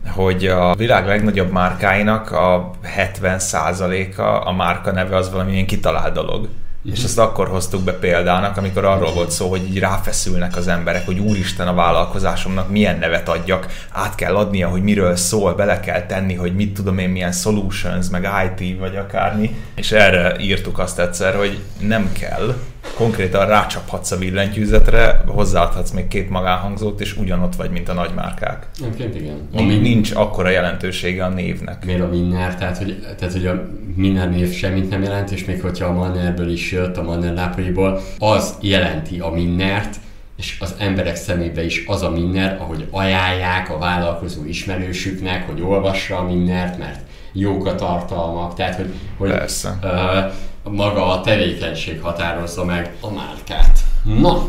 [0.07, 6.47] hogy a világ legnagyobb márkáinak a 70%-a a márka neve az valamilyen kitalált dolog.
[6.83, 6.97] Uh-huh.
[6.97, 11.05] És ezt akkor hoztuk be példának, amikor arról volt szó, hogy így ráfeszülnek az emberek,
[11.05, 16.05] hogy úristen a vállalkozásomnak milyen nevet adjak, át kell adnia, hogy miről szól, bele kell
[16.05, 19.55] tenni, hogy mit tudom én, milyen solutions, meg IT, vagy akármi.
[19.75, 22.55] És erre írtuk azt egyszer, hogy nem kell,
[22.95, 28.67] konkrétan rácsaphatsz a billentyűzetre, hozzáadhatsz még két magánhangzót, és ugyanott vagy, mint a nagymárkák.
[28.79, 29.47] Egyébként igen.
[29.53, 31.85] Ami nincs akkora jelentősége a névnek.
[31.85, 32.55] Miért a Minner?
[32.55, 36.51] Tehát, hogy, tehát, hogy a Minner név semmit nem jelent, és még hogyha a Mannerből
[36.51, 39.95] is jött, a Manner Napoliból, az jelenti a Minnert,
[40.37, 46.17] és az emberek szemébe is az a Minner, ahogy ajánlják a vállalkozó ismerősüknek, hogy olvassa
[46.17, 46.99] a Minnert, mert
[47.33, 49.79] jók a tartalmak, tehát hogy, hogy Persze.
[49.83, 53.79] Uh, maga a tevékenység határozza meg a márkát.
[54.03, 54.47] Na,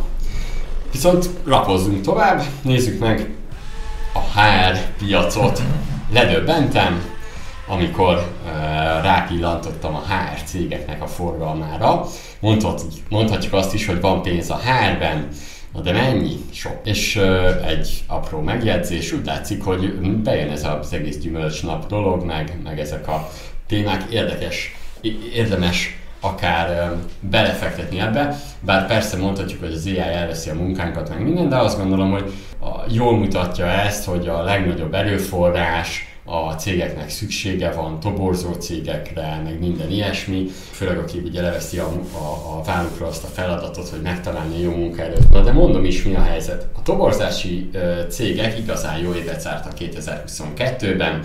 [0.92, 3.35] viszont rapozzunk tovább, nézzük meg
[4.12, 5.62] a HR piacot.
[6.12, 7.11] Ledöbbentem,
[7.66, 8.51] amikor uh,
[9.03, 12.07] rápillantottam a HR cégeknek a forgalmára.
[12.40, 15.29] Mondhatjuk, mondhatjuk azt is, hogy van pénz a HR-ben,
[15.72, 16.37] Na de mennyi?
[16.51, 16.81] Sok.
[16.85, 22.59] És uh, egy apró megjegyzés, úgy látszik, hogy bejön ez az egész gyümölcsnap dolog, meg,
[22.64, 23.29] meg ezek a
[23.66, 24.75] témák érdekes,
[25.35, 31.48] érdemes akár belefektetni ebbe, bár persze mondhatjuk, hogy az AI elveszi a munkánkat, meg minden,
[31.48, 32.32] de azt gondolom, hogy
[32.88, 39.90] jól mutatja ezt, hogy a legnagyobb erőforrás a cégeknek szüksége van, toborzó cégekre, meg minden
[39.90, 44.70] ilyesmi, főleg aki ugye leveszi a, a, a vállukra azt a feladatot, hogy megtalálni jó
[44.70, 45.30] munkaerőt.
[45.30, 46.66] Na de mondom is, mi a helyzet.
[46.76, 47.70] A toborzási
[48.08, 51.24] cégek igazán jó évet zártak 2022-ben,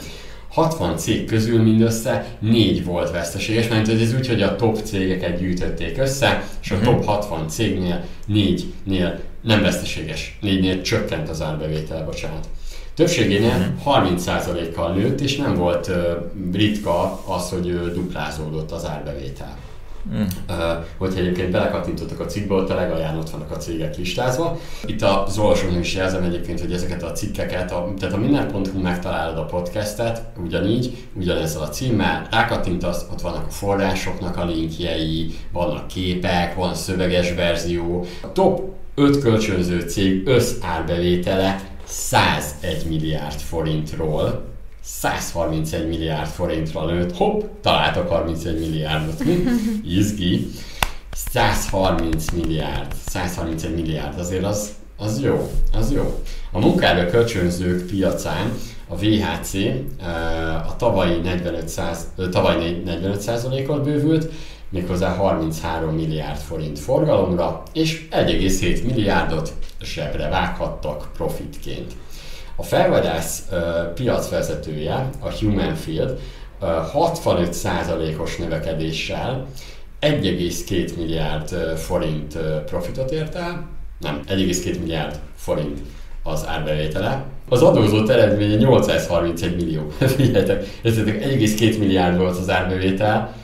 [0.49, 5.97] 60 cég közül mindössze 4 volt veszteséges, mert ez úgy, hogy a top cégeket gyűjtötték
[5.97, 6.93] össze, és a uh-huh.
[6.93, 12.47] top 60 cégnél 4-nél nem veszteséges, 4-nél csökkent az árbevétel, bocsánat.
[12.93, 14.99] Többségénél 30%-kal mhm.
[14.99, 15.91] nőtt, és nem volt
[16.53, 19.57] ritka az, hogy duplázódott az árbevétel.
[20.13, 20.21] Mm.
[20.97, 24.59] Hogyha egyébként belekattintottak a cikkbe, ott a legalján ott vannak a cégek listázva.
[24.85, 29.37] Itt az olvasónak is jelzem egyébként, hogy ezeket a cikkeket, a, tehát a minden.hu megtalálod
[29.37, 36.55] a podcastet, ugyanígy, ugyanezzel a címmel, rákattintasz, ott vannak a forrásoknak a linkjei, vannak képek,
[36.55, 38.05] van szöveges verzió.
[38.21, 38.61] A top
[38.95, 44.55] 5 kölcsönző cég összárbevétele 101 milliárd forintról
[44.87, 49.43] 131 milliárd forintra nőtt, hopp, találtak 31 milliárdot, mi?
[49.99, 50.47] Izgi.
[51.11, 56.23] 130 milliárd, 131 milliárd, azért az, az jó, az jó.
[56.51, 58.53] A munkára kölcsönzők piacán
[58.87, 64.31] a VHC eh, a tavalyi 45, száz, tavaly 45%-ot bővült,
[64.69, 71.93] méghozzá 33 milliárd forint forgalomra, és 1,7 milliárdot zsebre vághattak profitként.
[72.59, 73.49] A felvadász
[73.93, 76.19] piacvezetője, a Human Field,
[76.61, 79.47] uh, 65%-os növekedéssel
[79.99, 83.67] 1,2 milliárd forint profitot ért el,
[83.99, 85.79] nem, 1,2 milliárd forint
[86.23, 87.25] az árbevétele.
[87.49, 89.91] Az adózott eredménye 831 millió.
[90.15, 93.35] Figyeljetek, 1,2 milliárd volt az árbevétel,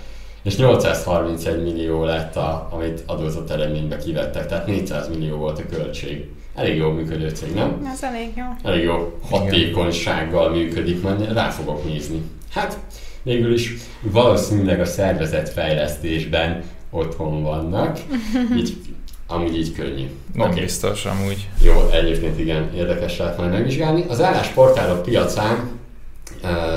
[0.44, 6.30] és 831 millió lett, a, amit adózott eredménybe kivettek, tehát 400 millió volt a költség.
[6.56, 7.90] Elég jól működő cég, nem?
[7.94, 8.44] Ez elég jó.
[8.64, 12.22] Elég jó hatékonysággal működik, majd rá fogok nézni.
[12.52, 12.78] Hát,
[13.24, 18.00] végül is valószínűleg a szervezetfejlesztésben otthon vannak,
[18.60, 18.78] így,
[19.28, 20.10] amúgy így könnyű.
[20.34, 20.62] Nem okay.
[20.62, 21.50] biztos, amúgy.
[21.62, 24.06] Jó, egyébként igen, érdekes lehet majd megvizsgálni.
[24.08, 25.70] Az állásportálok piacán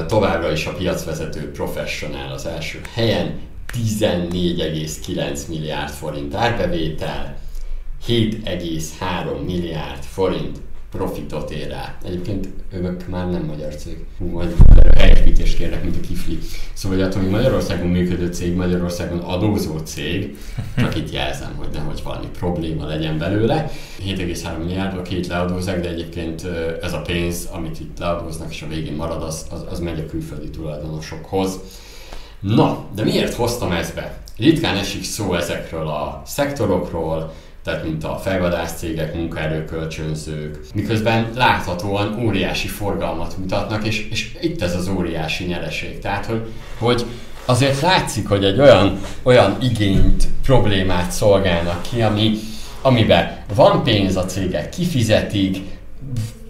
[0.07, 3.39] továbbra is a piacvezető professionál az első helyen,
[3.73, 7.37] 14,9 milliárd forint árbevétel,
[8.07, 11.97] 7,3 milliárd forint profitot ér el.
[12.05, 14.05] Egyébként ők már nem magyar cég.
[14.19, 14.55] Hú, majd
[14.97, 16.39] helyesítést kérnek, mint a kifli.
[16.73, 20.39] Szóval attól, hogy Magyarországon működő cég, Magyarországon adózó cég,
[20.77, 23.71] csak itt jelzem, hogy nehogy valami probléma legyen belőle.
[24.07, 26.47] 7,3 milliárdból két leadózák, de egyébként
[26.83, 30.07] ez a pénz, amit itt leadóznak, és a végén marad, az, az, az megy a
[30.07, 31.61] külföldi tulajdonosokhoz.
[32.41, 34.23] Na, de miért hoztam ezt be?
[34.37, 37.33] Ritkán esik szó ezekről a szektorokról,
[37.67, 44.75] tehát mint a felvadász cégek, munkaerőkölcsönzők, miközben láthatóan óriási forgalmat mutatnak, és, és itt ez
[44.75, 45.99] az óriási nyereség.
[45.99, 47.05] Tehát, hogy, hogy
[47.45, 52.39] azért látszik, hogy egy olyan, olyan igényt, problémát szolgálnak ki, ami,
[52.83, 55.57] amiben van pénz a cégek, kifizetik,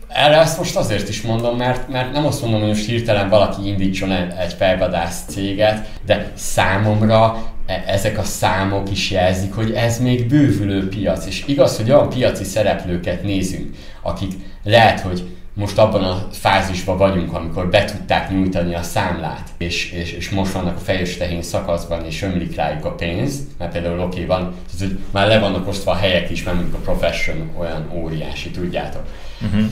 [0.09, 3.69] erre ezt most azért is mondom, mert, mert nem azt mondom, hogy most hirtelen valaki
[3.69, 7.55] indítson egy felvadász céget, de számomra
[7.87, 11.27] ezek a számok is jelzik, hogy ez még bővülő piac.
[11.27, 15.25] És igaz, hogy olyan piaci szereplőket nézünk, akik lehet, hogy
[15.55, 20.53] most abban a fázisban vagyunk, amikor be tudták nyújtani a számlát, és, és, és most
[20.53, 24.79] vannak a fejős tehén szakaszban, és ömlik rájuk a pénz, mert például oké van, tehát,
[24.79, 29.03] hogy már le vannak osztva a helyek is, mert mondjuk a profession olyan óriási, tudjátok.
[29.41, 29.71] Uh-huh.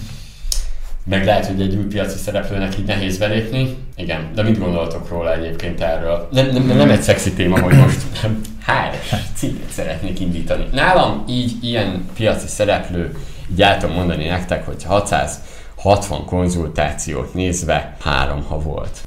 [1.07, 3.77] Meg lehet, hogy egy új piaci szereplőnek így nehéz belépni.
[3.97, 6.29] Igen, de mit gondoltok róla egyébként erről?
[6.31, 8.01] Nem, nem, nem egy szexi téma, hogy most
[8.67, 10.69] HS céget szeretnék indítani.
[10.73, 13.17] Nálam így ilyen piaci szereplő,
[13.53, 19.05] így el tudom mondani nektek, hogy 660 konzultációt nézve három ha volt.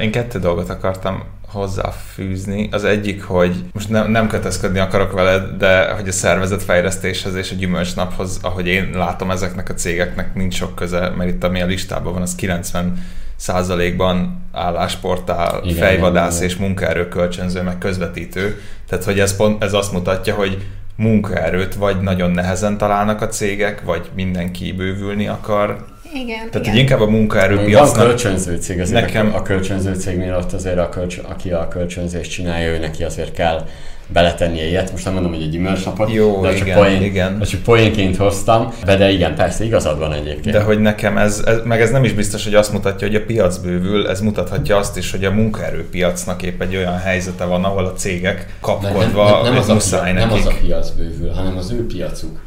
[0.00, 2.68] Én kettő dolgot akartam hozzáfűzni.
[2.72, 7.54] Az egyik, hogy most nem, nem kötözködni akarok veled, de hogy a szervezetfejlesztéshez és a
[7.54, 12.12] gyümölcsnaphoz, ahogy én látom ezeknek a cégeknek nincs sok köze, mert itt ami a listában
[12.12, 18.60] van, az 90 százalékban állásportál, igen, fejvadász igen, és munkaerő kölcsönző, meg közvetítő.
[18.88, 23.82] Tehát, hogy ez, pont, ez azt mutatja, hogy munkaerőt vagy nagyon nehezen találnak a cégek,
[23.82, 26.50] vagy mindenki bővülni akar, igen.
[26.50, 26.78] Tehát, igen.
[26.78, 27.96] inkább a munkaerőpiacnak...
[27.96, 29.34] Van kölcsönző cég, azért nekem...
[29.34, 31.18] a kölcsönző cégnél ott azért, a kölcs...
[31.22, 33.66] aki a kölcsönzést csinálja, ő neki azért kell
[34.12, 34.90] beletennie ilyet.
[34.92, 37.40] Most nem mondom, hogy egy gyümölcsnapot, Jó, de igen, csak, poén, igen.
[37.40, 38.72] csak poénként hoztam.
[38.84, 40.54] De, de igen, persze, igazad van egyébként.
[40.54, 43.24] De hogy nekem ez, ez, meg ez nem is biztos, hogy azt mutatja, hogy a
[43.24, 47.84] piac bővül, ez mutathatja azt is, hogy a munkaerőpiacnak épp egy olyan helyzete van, ahol
[47.84, 51.70] a cégek kapkodva, nem, nem, nem, az, a, nem az a piac bővül, hanem az
[51.70, 52.38] ő piacuk.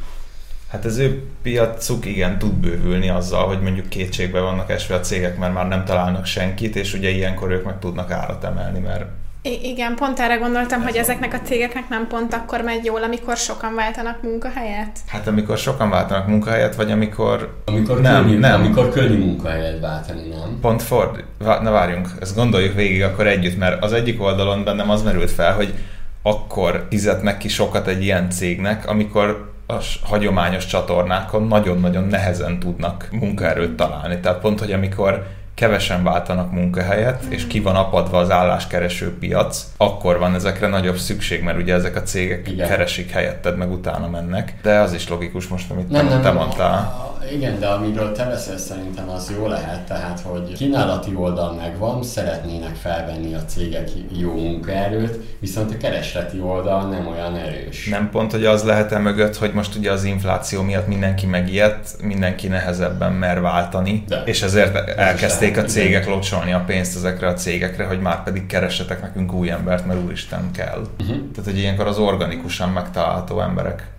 [0.74, 5.38] Hát az ő piacuk igen tud bővülni azzal, hogy mondjuk kétségbe vannak esve a cégek,
[5.38, 9.06] mert már nem találnak senkit, és ugye ilyenkor ők meg tudnak árat emelni, mert
[9.42, 11.02] I- igen, pont erre gondoltam, Ez hogy van.
[11.02, 15.00] ezeknek a cégeknek nem pont akkor megy jól, amikor sokan váltanak munkahelyet.
[15.08, 20.28] hát amikor sokan váltanak munkahelyet, vagy amikor Amikor, nem, könnyű, nem, amikor könnyű munkahelyet váltani,
[20.28, 20.58] nem?
[20.62, 25.02] Pont ford, na várjunk, ezt gondoljuk végig akkor együtt, mert az egyik oldalon bennem az
[25.04, 25.74] merült fel, hogy
[26.22, 33.76] akkor fizetnek ki sokat egy ilyen cégnek, amikor a hagyományos csatornákon nagyon-nagyon nehezen tudnak munkaerőt
[33.76, 34.20] találni.
[34.20, 40.20] Tehát pont, hogy amikor kevesen váltanak munkahelyet, és ki van apadva az álláskereső piac, akkor
[40.20, 42.68] van ezekre nagyobb szükség, mert ugye ezek a cégek Igen.
[42.68, 44.54] keresik helyetted, meg utána mennek.
[44.62, 47.12] De az is logikus most, amit Nem, te, nem, te mondtál.
[47.32, 52.76] Igen, de amiről te beszélsz szerintem az jó lehet, tehát hogy kínálati oldal megvan, szeretnének
[52.76, 57.88] felvenni a cégek jó munkaerőt, viszont a keresleti oldal nem olyan erős.
[57.88, 62.48] Nem pont, hogy az lehet-e mögött, hogy most ugye az infláció miatt mindenki megijedt, mindenki
[62.48, 64.24] nehezebben mer váltani, De.
[64.26, 69.02] és ezért elkezdték a cégek locsolni a pénzt ezekre a cégekre, hogy már pedig keressetek
[69.02, 70.82] nekünk új embert, mert úristen kell.
[71.00, 71.18] Uh-huh.
[71.18, 73.92] Tehát, hogy ilyenkor az organikusan megtalálható emberek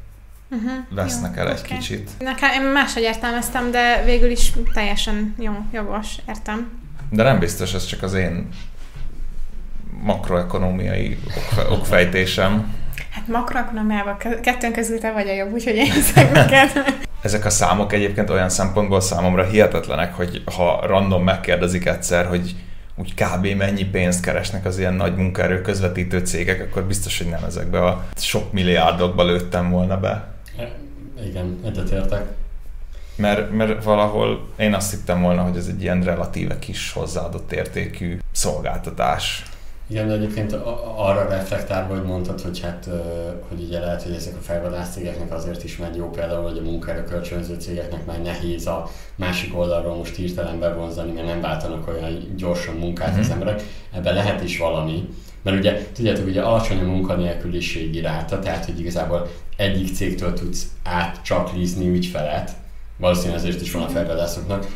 [0.55, 0.73] Uh-huh.
[0.90, 2.11] vesznek el egy kicsit.
[2.19, 6.69] Nekem én máshogy értelmeztem, de végül is teljesen jó, jogos, értem.
[7.11, 8.49] De nem biztos, ez csak az én
[10.03, 12.75] makroekonomiai okfe- okfejtésem.
[13.11, 16.71] Hát makroekonomiában ke- kettőn közül te vagy a jobb, úgyhogy én hiszek neked.
[17.23, 22.55] Ezek a számok egyébként olyan szempontból számomra hihetetlenek, hogy ha random megkérdezik egyszer, hogy
[22.97, 23.47] úgy kb.
[23.47, 28.05] mennyi pénzt keresnek az ilyen nagy munkaerő közvetítő cégek, akkor biztos, hogy nem ezekbe a
[28.17, 30.34] sok milliárdokba lőttem volna be.
[31.25, 32.33] Igen, egyetértek.
[33.17, 38.19] Mert, mert valahol én azt hittem volna, hogy ez egy ilyen relatíve kis hozzáadott értékű
[38.33, 39.43] szolgáltatás.
[39.87, 40.53] Igen, de egyébként
[40.97, 42.89] arra reflektálva, hogy mondtad, hogy hát,
[43.49, 46.63] hogy ugye lehet, hogy ezek a felvadász cégeknek azért is megy jó például, hogy a
[46.63, 52.35] munkaerő kölcsönző cégeknek már nehéz a másik oldalról most hirtelen bevonzani, mert nem váltanak olyan
[52.37, 53.33] gyorsan munkát az Mhm.
[53.33, 53.63] emberek.
[53.93, 55.09] Ebben lehet is valami.
[55.45, 61.89] Mert ugye, tudjátok, ugye alacsony a munkanélküliség iráta, tehát hogy igazából egyik cégtől tudsz átcsaklizni
[61.89, 62.51] ügyfelet,
[62.97, 64.67] valószínűleg ezért is van a felvadászoknak,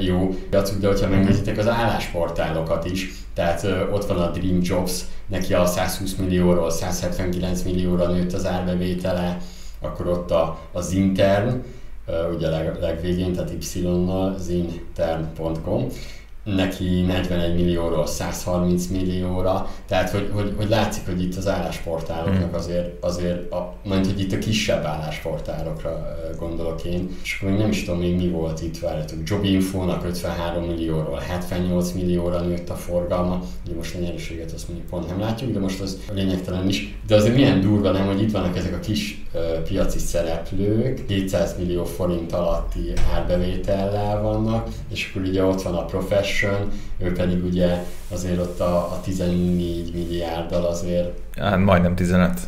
[0.00, 4.92] jó piacuk, de hogyha megnézitek az állásportálokat is, tehát ö, ott van a Dream Jobs,
[5.26, 9.38] neki a 120 millióról 179 millióra nőtt az árbevétele,
[9.80, 11.62] akkor ott a, az intern,
[12.06, 15.86] ö, ugye leg, legvégén, tehát Y-nal, zintern.com,
[16.44, 23.04] neki 41 millióról 130 millióra, tehát hogy, hogy, hogy látszik, hogy itt az állásportáloknak azért,
[23.04, 27.84] azért a, majd hogy itt a kisebb állásportálokra gondolok én, és akkor még nem is
[27.84, 33.76] tudom még mi volt itt, várjátok, Jobinfo-nak 53 millióról 78 millióra nőtt a forgalma, ugye
[33.76, 37.34] most a nyereséget azt mondjuk pont nem látjuk, de most az lényegtelen is, de azért
[37.34, 39.24] milyen durva nem, hogy itt vannak ezek a kis
[39.64, 45.84] piaci szereplők, 200 millió forint alatti árbevétellel vannak, és akkor ugye ott van a
[46.30, 52.40] Profession, ő pedig ugye azért ott a, a 14 milliárddal azért, Hát majdnem 15.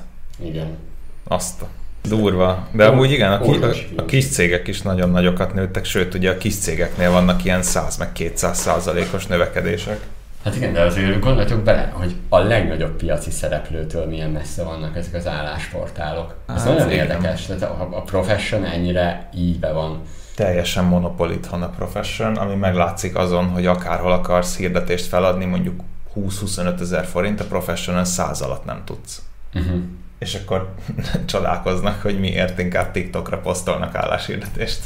[0.44, 0.76] igen,
[1.24, 1.64] Azt
[2.08, 2.68] durva.
[2.72, 3.58] De amúgy igen, a, ki,
[3.96, 7.96] a, kis cégek is nagyon nagyokat nőttek, sőt ugye a kis cégeknél vannak ilyen 100
[7.96, 10.00] meg 200 százalékos növekedések.
[10.44, 15.14] Hát igen, de azért gondoljatok bele, hogy a legnagyobb piaci szereplőtől milyen messze vannak ezek
[15.14, 16.34] az állásportálok.
[16.48, 17.06] Ez Hát nagyon igen.
[17.06, 20.00] érdekes, tehát a, a Profession ennyire így be van.
[20.34, 25.80] Teljesen monopolit a profession, ami meglátszik azon, hogy akárhol akarsz hirdetést feladni, mondjuk
[26.16, 29.22] 20-25 ezer forint, a professional 100 alatt nem tudsz.
[29.54, 29.80] Uh-huh.
[30.18, 30.74] És akkor
[31.26, 34.80] csodálkoznak, hogy miért inkább TikTokra posztolnak álláshirdetést.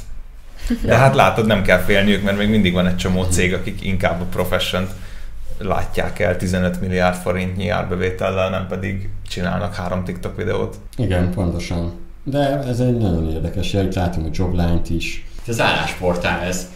[0.83, 4.21] De hát látod, nem kell félniük, mert még mindig van egy csomó cég, akik inkább
[4.21, 4.89] a profession
[5.59, 10.77] látják el 15 milliárd forintnyi árbevétellel, nem pedig csinálnak három TikTok videót.
[10.97, 11.93] Igen, pontosan.
[12.23, 15.27] De ez egy nagyon érdekes jel, látom a Jobline-t is.
[15.47, 16.71] Ez az állásportál, ez,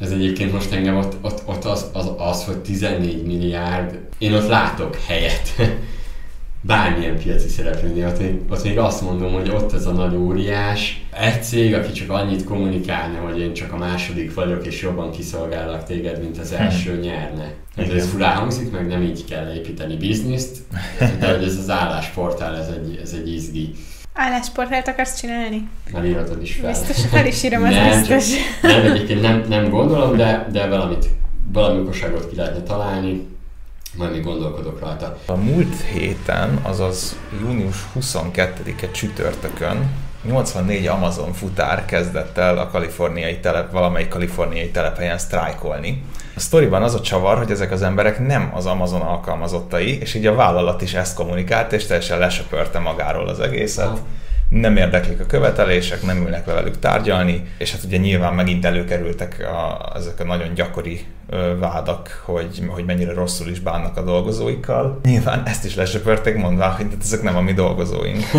[0.00, 4.48] ez egyébként most engem ott, ott, ott az, az, az, hogy 14 milliárd, én ott
[4.48, 5.52] látok helyet.
[6.64, 11.04] Bármilyen piaci szereplőnél, ott még, ott még azt mondom, hogy ott ez a nagy óriás.
[11.20, 15.84] Egy cég, aki csak annyit kommunikálna, hogy én csak a második vagyok, és jobban kiszolgállak
[15.84, 17.54] téged, mint az első nyerne.
[17.76, 17.96] Ez, Igen.
[17.96, 20.56] ez furán hangzik, meg nem így kell építeni bizniszt,
[21.20, 23.74] de hogy ez az állásportál, ez egy, ez egy izgi.
[24.14, 25.68] Állásportált akarsz csinálni?
[25.92, 26.70] Már írhatod is fel.
[26.70, 28.38] Biztos, fel is írom, az Nem, biztos.
[28.62, 31.06] Nem, egyébként nem, nem gondolom, de, de valamit,
[31.52, 33.26] valami okosságot ki lehetne találni,
[33.96, 35.18] majd még gondolkodok rajta.
[35.26, 39.90] A múlt héten, azaz június 22-e csütörtökön
[40.24, 46.02] 84 Amazon futár kezdett el a kaliforniai telep, valamelyik kaliforniai telephelyen sztrájkolni.
[46.34, 50.26] A sztoriban az a csavar, hogy ezek az emberek nem az Amazon alkalmazottai, és így
[50.26, 53.98] a vállalat is ezt kommunikált, és teljesen lesöpörte magáról az egészet.
[54.52, 59.40] Nem érdeklik a követelések, nem ülnek le velük tárgyalni, és hát ugye nyilván megint előkerültek
[59.40, 65.00] a, ezek a nagyon gyakori ö, vádak, hogy, hogy mennyire rosszul is bánnak a dolgozóikkal.
[65.02, 68.24] Nyilván ezt is lesöpörték mondva, hogy ezek nem a mi dolgozóink.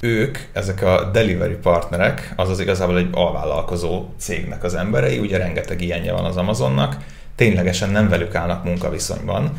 [0.00, 6.12] ők, ezek a delivery partnerek, azaz igazából egy alvállalkozó cégnek az emberei, ugye rengeteg ilyenje
[6.12, 6.96] van az Amazonnak,
[7.34, 9.52] ténylegesen nem velük állnak munkaviszonyban,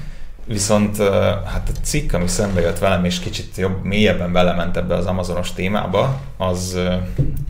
[0.49, 0.97] Viszont
[1.45, 5.53] hát a cikk, ami szembe jött velem, és kicsit jobb, mélyebben belement ebbe az Amazonos
[5.53, 6.79] témába, az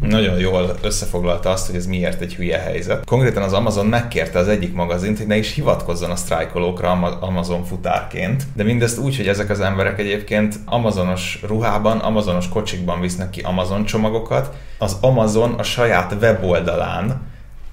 [0.02, 3.06] nagyon jól összefoglalta azt, hogy ez miért egy hülye helyzet.
[3.06, 8.44] Konkrétan az Amazon megkérte az egyik magazint, hogy ne is hivatkozzon a sztrájkolókra Amazon futárként,
[8.54, 13.86] de mindezt úgy, hogy ezek az emberek egyébként Amazonos ruhában, Amazonos kocsikban visznek ki Amazon
[13.86, 17.28] csomagokat, az Amazon a saját weboldalán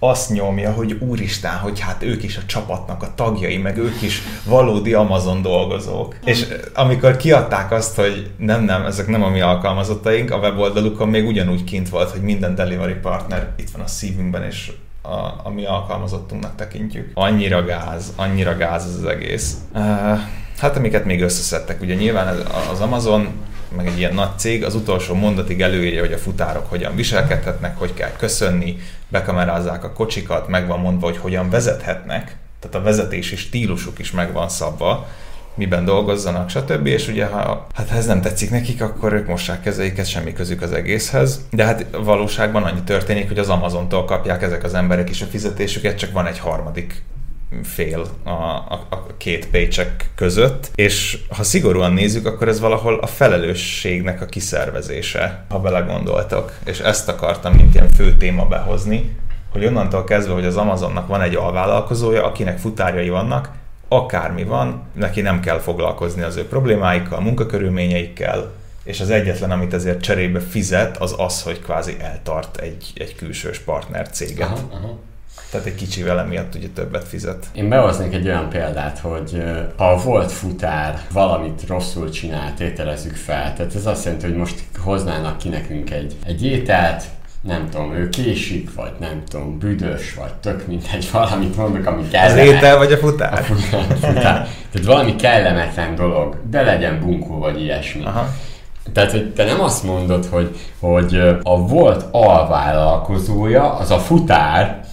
[0.08, 4.22] azt nyomja, hogy úristen, hogy hát ők is a csapatnak a tagjai, meg ők is
[4.44, 6.16] valódi Amazon dolgozók.
[6.24, 11.26] És amikor kiadták azt, hogy nem, nem, ezek nem a mi alkalmazottaink, a weboldalukon még
[11.26, 15.64] ugyanúgy kint volt, hogy minden delivery partner itt van a szívünkben, és a, a mi
[15.64, 17.10] alkalmazottunknak tekintjük.
[17.14, 19.56] Annyira gáz, annyira gáz ez az egész.
[19.74, 19.82] Uh,
[20.58, 22.36] hát amiket még összeszedtek, ugye nyilván
[22.72, 23.28] az Amazon
[23.76, 27.94] meg egy ilyen nagy cég az utolsó mondatig előírja, hogy a futárok hogyan viselkedhetnek, hogy
[27.94, 28.76] kell köszönni,
[29.08, 34.32] bekamerázzák a kocsikat, meg van mondva, hogy hogyan vezethetnek, tehát a vezetési stílusuk is meg
[34.32, 35.06] van szabva,
[35.56, 36.86] miben dolgozzanak, stb.
[36.86, 40.62] És ugye, ha hát ha ez nem tetszik nekik, akkor ők mossák kezeiket, semmi közük
[40.62, 41.46] az egészhez.
[41.50, 45.98] De hát valóságban annyi történik, hogy az Amazontól kapják ezek az emberek is a fizetésüket,
[45.98, 47.02] csak van egy harmadik
[47.62, 53.06] fél a, a, a két paycheck között, és ha szigorúan nézzük, akkor ez valahol a
[53.06, 56.58] felelősségnek a kiszervezése, ha belegondoltak.
[56.64, 59.16] És ezt akartam, mint ilyen fő téma behozni,
[59.52, 63.50] hogy onnantól kezdve, hogy az Amazonnak van egy alvállalkozója, akinek futárjai vannak,
[63.88, 68.52] akármi van, neki nem kell foglalkozni az ő problémáikkal, munkakörülményeikkel,
[68.84, 73.58] és az egyetlen, amit ezért cserébe fizet, az az, hogy kvázi eltart egy, egy külsős
[73.58, 74.48] partner céget.
[74.48, 74.98] Aha, aha.
[75.50, 77.46] Tehát egy kicsivel emiatt ugye többet fizet.
[77.52, 79.42] Én behoznék egy olyan példát, hogy
[79.76, 83.54] ha volt futár valamit rosszul csinált, tételezzük fel.
[83.54, 87.04] Tehát ez azt jelenti, hogy most hoznának ki nekünk egy, egy ételt,
[87.40, 92.48] nem tudom, ő késik, vagy nem tudom, büdös, vagy tök mindegy, valamit mondok, ami kellemetlen.
[92.48, 93.32] Az étel vagy a futár?
[93.32, 94.48] A futár, a futár.
[94.72, 98.04] Tehát valami kellemetlen dolog, de legyen bunkó, vagy ilyesmi.
[98.04, 98.28] Aha.
[98.92, 104.84] Tehát, hogy te nem azt mondod, hogy, hogy a volt alvállalkozója, az a futár,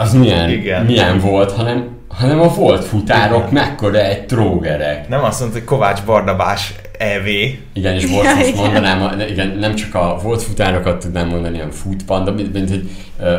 [0.00, 0.84] az milyen, Igen.
[0.84, 3.52] milyen volt, hanem, hanem a volt futárok Igen.
[3.52, 5.08] mekkora egy trógerek.
[5.08, 7.26] Nem azt mondta, hogy Kovács Bardabás EV.
[7.72, 11.70] Igen, és most, ja, most mondanám, igen, nem csak a volt futárokat tudnám mondani, hanem
[11.70, 12.90] futpanda, mint, mint hogy,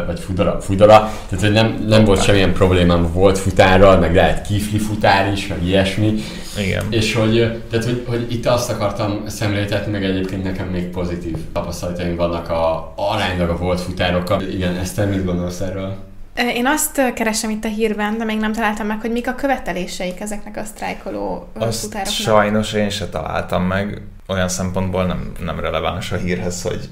[0.05, 4.47] vagy fudara, fudara, tehát hogy nem, nem volt semmilyen problémám a volt futárral, meg lehet
[4.47, 6.13] kifli futár is, meg ilyesmi.
[6.57, 6.85] Igen.
[6.89, 12.15] És hogy, tehát, hogy, hogy itt azt akartam szemléltetni, meg egyébként nekem még pozitív tapasztalataim
[12.15, 14.41] vannak a, aránylag a volt futárokkal.
[14.41, 16.09] Igen, ezt te mit gondolsz erről?
[16.35, 20.19] Én azt keresem itt a hírben, de még nem találtam meg, hogy mik a követeléseik
[20.19, 22.15] ezeknek a sztrájkoló azt futároknak.
[22.15, 24.01] sajnos én se találtam meg.
[24.27, 26.89] Olyan szempontból nem, nem releváns a hírhez, hogy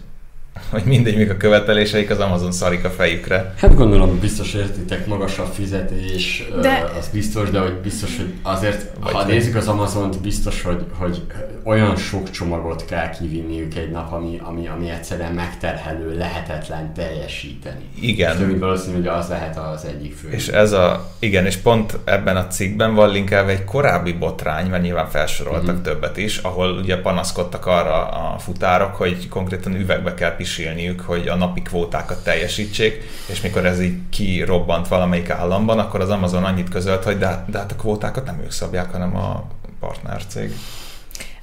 [0.69, 3.54] hogy mindegy, mik a követeléseik, az Amazon szarik a fejükre.
[3.58, 6.91] Hát gondolom, biztos értitek, magasabb fizetés, de...
[7.00, 11.22] az biztos, de hogy biztos, hogy azért, Vagy ha nézzük az Amazont, biztos, hogy, hogy
[11.63, 17.84] olyan sok csomagot kell kivinniük egy nap, ami, ami, ami egyszerűen megterhelő, lehetetlen teljesíteni.
[18.02, 18.32] Igen.
[18.32, 20.30] És több valószínű, hogy az lehet az egyik fő.
[20.30, 24.84] És ez a, igen, és pont ebben a cikkben van linkelve egy korábbi botrány, mert
[24.84, 25.82] nyilván felsoroltak uh-huh.
[25.82, 31.35] többet is, ahol ugye panaszkodtak arra a futárok, hogy konkrétan üvegbe kell pisilniük, hogy a
[31.35, 37.03] napi kvótákat teljesítsék, és mikor ez így kirobbant valamelyik államban, akkor az Amazon annyit közölt,
[37.03, 39.47] hogy de, de hát a kvótákat nem ők szabják, hanem a
[39.79, 40.53] partnercég.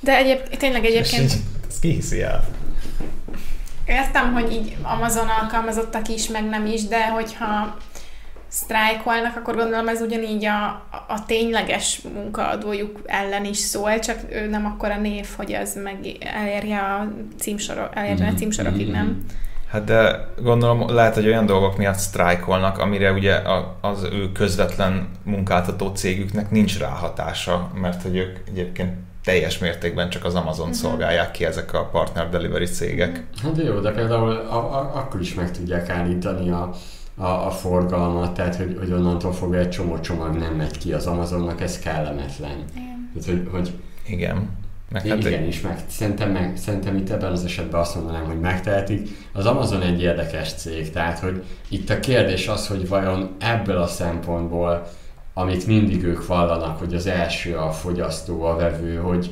[0.01, 1.31] De egyéb, tényleg egyébként...
[1.31, 1.37] És
[1.69, 2.45] ezt ki hiszi el?
[3.87, 7.77] Értem, hogy így Amazon alkalmazottak is, meg nem is, de hogyha
[8.57, 10.65] sztrájkolnak, akkor gondolom ez ugyanígy a,
[11.09, 15.99] a tényleges munkaadójuk ellen is szól, csak ő nem akkor a név, hogy az meg
[16.21, 18.37] elérje a címsorok, elérje a mhm.
[18.37, 19.07] címsorokig, nem?
[19.07, 19.17] Mhm.
[19.71, 23.41] Hát de gondolom lehet, hogy olyan dolgok miatt sztrájkolnak, amire ugye
[23.81, 28.93] az ő közvetlen munkáltató cégüknek nincs ráhatása, mert hogy ők egyébként
[29.25, 30.81] teljes mértékben csak az Amazon uh-huh.
[30.81, 33.27] szolgálják ki ezek a partner delivery cégek.
[33.43, 36.71] Hát jó, de például a, a, akkor is meg tudják állítani a,
[37.17, 41.07] a, a forgalmat, tehát hogy, hogy onnantól fogva egy csomó csomag nem megy ki az
[41.07, 42.65] Amazonnak, ez kellemetlen.
[42.75, 43.11] Igen.
[43.15, 43.73] Tehát, hogy, hogy
[44.07, 44.51] igen.
[44.91, 48.41] Meg hát igen, is meg, szerintem, meg, szerintem itt ebben az esetben azt mondanám, hogy
[48.41, 49.09] megtehetik.
[49.33, 53.87] Az Amazon egy érdekes cég, tehát hogy itt a kérdés az, hogy vajon ebből a
[53.87, 54.87] szempontból
[55.39, 59.31] amit mindig ők vallanak, hogy az első a fogyasztó, a vevő, hogy,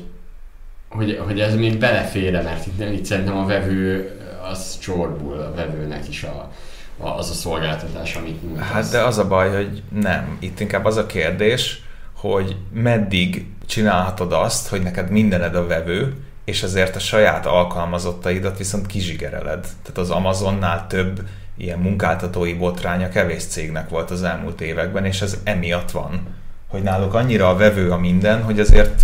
[0.89, 4.11] hogy, hogy ez még belefér mert itt, itt szerintem a vevő
[4.51, 6.51] az csorbul a vevőnek is a, a,
[6.97, 8.59] az a szolgáltatás, amit nyújt.
[8.59, 10.37] Hát de az a baj, hogy nem.
[10.39, 11.81] Itt inkább az a kérdés,
[12.15, 16.15] hogy meddig csinálhatod azt, hogy neked mindened a vevő,
[16.45, 19.59] és ezért a saját alkalmazottaidat viszont kizsigereled.
[19.61, 21.27] Tehát az Amazonnál több
[21.57, 26.27] ilyen munkáltatói botránya kevés cégnek volt az elmúlt években, és ez emiatt van,
[26.67, 29.03] hogy náluk annyira a vevő a minden, hogy azért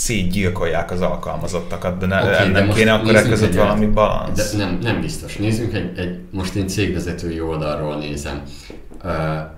[0.00, 4.52] szétgyilkolják az alkalmazottakat, de ne, okay, nem de kéne akkor e között valami balansz.
[4.52, 5.36] De nem, nem biztos.
[5.36, 8.42] Nézzünk egy, egy, most én cégvezetői oldalról nézem.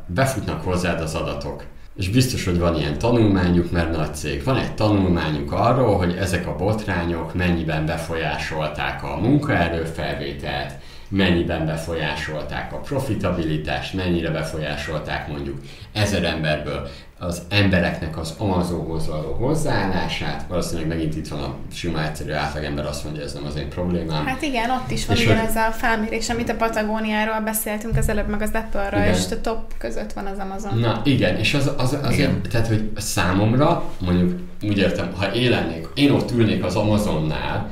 [0.07, 1.65] Befutnak hozzád az adatok
[1.97, 4.45] és biztos, hogy van ilyen tanulmányuk, mert nagy cég.
[4.45, 10.73] Van egy tanulmányuk arról, hogy ezek a botrányok mennyiben befolyásolták a munkaerőfelvételt,
[11.09, 15.61] mennyiben befolyásolták a profitabilitást, mennyire befolyásolták mondjuk
[15.93, 16.89] ezer emberből
[17.27, 23.05] az embereknek az Amazonhoz való hozzáállását, valószínűleg megint itt van a sima egyszerű átlagember azt
[23.05, 24.27] mondja, ez nem az én problémám.
[24.27, 28.43] Hát igen, ott is van ugyanez a felmérés, amit a Patagóniáról beszéltünk az előbb, meg
[28.43, 30.79] az Apple-ról, és a top között van az Amazon.
[30.79, 32.43] Na igen, és az, az, az igen.
[32.51, 37.71] tehát, hogy számomra, mondjuk úgy értem, ha élennék, én ott ülnék az Amazonnál,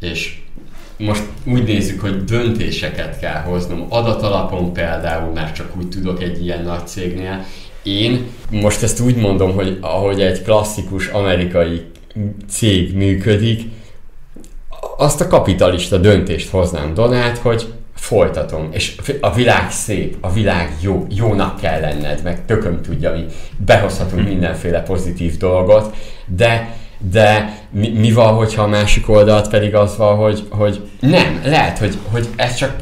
[0.00, 0.40] és
[0.98, 6.62] most úgy nézzük, hogy döntéseket kell hoznom, adatalapon például, mert csak úgy tudok egy ilyen
[6.62, 7.44] nagy cégnél,
[7.86, 11.84] én most ezt úgy mondom, hogy ahogy egy klasszikus amerikai
[12.48, 13.62] cég működik,
[14.96, 21.06] azt a kapitalista döntést hoznám Donát, hogy folytatom, és a világ szép, a világ jó,
[21.08, 23.24] jónak kell lenned, meg tököm tudja, mi
[23.56, 24.28] behozhatunk hm.
[24.28, 26.76] mindenféle pozitív dolgot, de
[27.10, 31.78] de mi, mi van, hogyha a másik oldalt pedig az van, hogy, hogy nem, lehet,
[31.78, 32.76] hogy, hogy ez csak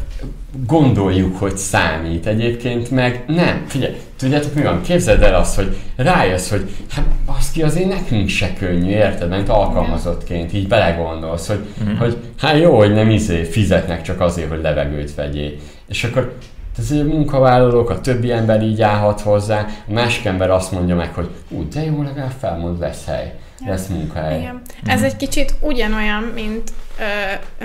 [0.67, 3.65] gondoljuk, hogy számít egyébként, meg nem.
[3.67, 4.83] Figyelj, tudjátok mi van?
[4.83, 9.29] Képzeld el azt, hogy rájössz, hogy hát baszki, azért nekünk se könnyű, érted?
[9.29, 11.97] Mert alkalmazottként így belegondolsz, hogy, mm.
[11.97, 15.53] hogy hát jó, hogy nem izé fizetnek csak azért, hogy levegőt vegyél.
[15.89, 16.37] És akkor
[16.79, 21.15] ez a munkavállalók, a többi ember így állhat hozzá, a másik ember azt mondja meg,
[21.15, 23.35] hogy ú, de jó, legalább felmond, lesz hely
[23.67, 24.39] lesz munkahely.
[24.39, 24.61] Igen.
[24.85, 26.73] Ez egy kicsit ugyanolyan, mint,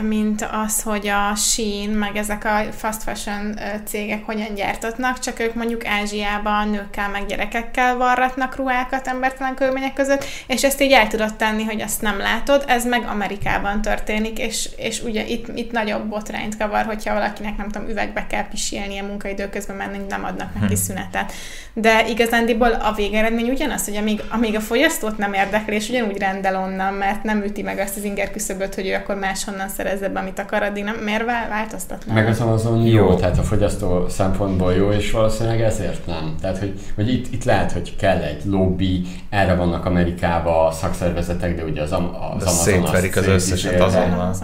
[0.02, 5.54] mint az, hogy a Shein, meg ezek a fast fashion cégek hogyan gyártatnak, csak ők
[5.54, 11.36] mondjuk Ázsiában nőkkel, meg gyerekekkel varratnak ruhákat embertelen körülmények között, és ezt így el tudod
[11.36, 16.06] tenni, hogy azt nem látod, ez meg Amerikában történik, és, és ugye itt, itt nagyobb
[16.06, 20.74] botrányt kavar, hogyha valakinek nem tudom, üvegbe kell pisilnie munkaidő közben menni, nem adnak neki
[20.74, 20.80] hm.
[20.80, 21.32] szünetet.
[21.74, 26.56] De igazándiból a végeredmény ugyanaz, hogy amíg, amíg a fogyasztót nem érdekli, és ugyanúgy rendel
[26.56, 30.20] onnan, mert nem üti meg azt az inger küszöböt, hogy ő akkor máshonnan szerezze be,
[30.20, 32.14] amit akar, addig nem, miért változtatna?
[32.14, 36.36] Meg az Amazon jó, tehát a fogyasztó szempontból jó, és valószínűleg ezért nem.
[36.42, 41.56] Tehát, hogy, hogy itt, itt lehet, hogy kell egy lobby, erre vannak Amerikában a szakszervezetek,
[41.56, 44.36] de ugye az, az Amazon szétverik az, az összeset azonnal.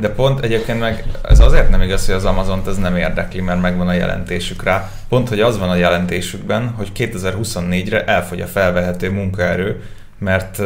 [0.00, 3.60] De pont egyébként meg ez azért nem igaz, hogy az Amazon ez nem érdekli, mert
[3.60, 4.90] megvan a jelentésük rá.
[5.08, 9.82] Pont, hogy az van a jelentésükben, hogy 2024-re elfogy a felvehető munkaerő,
[10.20, 10.62] mert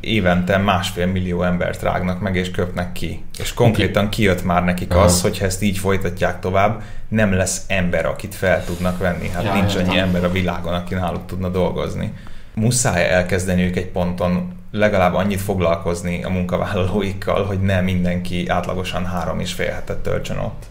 [0.00, 3.24] évente másfél millió embert rágnak meg és köpnek ki.
[3.38, 5.04] És konkrétan kijött már nekik Aha.
[5.04, 9.28] az, hogy ha ezt így folytatják tovább, nem lesz ember, akit fel tudnak venni.
[9.28, 10.02] Hát ja, nincs annyi ja.
[10.02, 12.12] ember a világon, aki náluk tudna dolgozni.
[12.54, 19.40] Muszáj elkezdeni ők egy ponton legalább annyit foglalkozni a munkavállalóikkal, hogy ne mindenki átlagosan három
[19.40, 20.66] és fél hetet töltsön ott.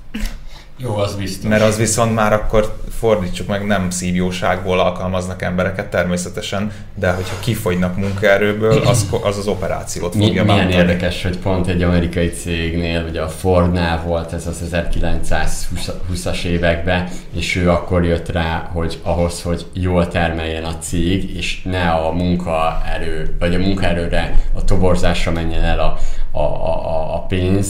[0.80, 1.50] Jó, az biztos.
[1.50, 7.98] Mert az viszont már akkor fordítsuk meg, nem szívjóságból alkalmaznak embereket természetesen, de hogyha kifogynak
[7.98, 13.22] munkaerőből, az az, az operációt fogja Mi, Milyen érdekes, hogy pont egy amerikai cégnél, ugye
[13.22, 19.66] a Fordnál volt ez az 1920-as években, és ő akkor jött rá, hogy ahhoz, hogy
[19.74, 25.80] jól termeljen a cég, és ne a munkaerő, vagy a munkaerőre, a toborzásra menjen el
[25.80, 25.98] a,
[26.32, 27.68] a, a, a pénz,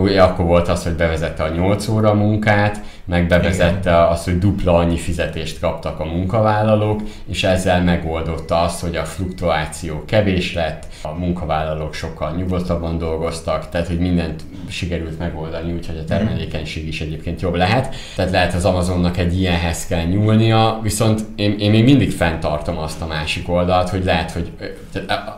[0.00, 4.02] ugye akkor volt az, hogy bevezette a 8 óra munkát, meg bevezette Igen.
[4.02, 10.04] azt, hogy dupla annyi fizetést kaptak a munkavállalók, és ezzel megoldotta azt, hogy a fluktuáció
[10.04, 16.88] kevés lett, a munkavállalók sokkal nyugodtabban dolgoztak, tehát hogy mindent sikerült megoldani, úgyhogy a termelékenység
[16.88, 17.94] is egyébként jobb lehet.
[18.16, 23.00] Tehát lehet az Amazonnak egy ilyenhez kell nyúlnia, viszont én, én még mindig fenntartom azt
[23.00, 24.50] a másik oldalt, hogy lehet, hogy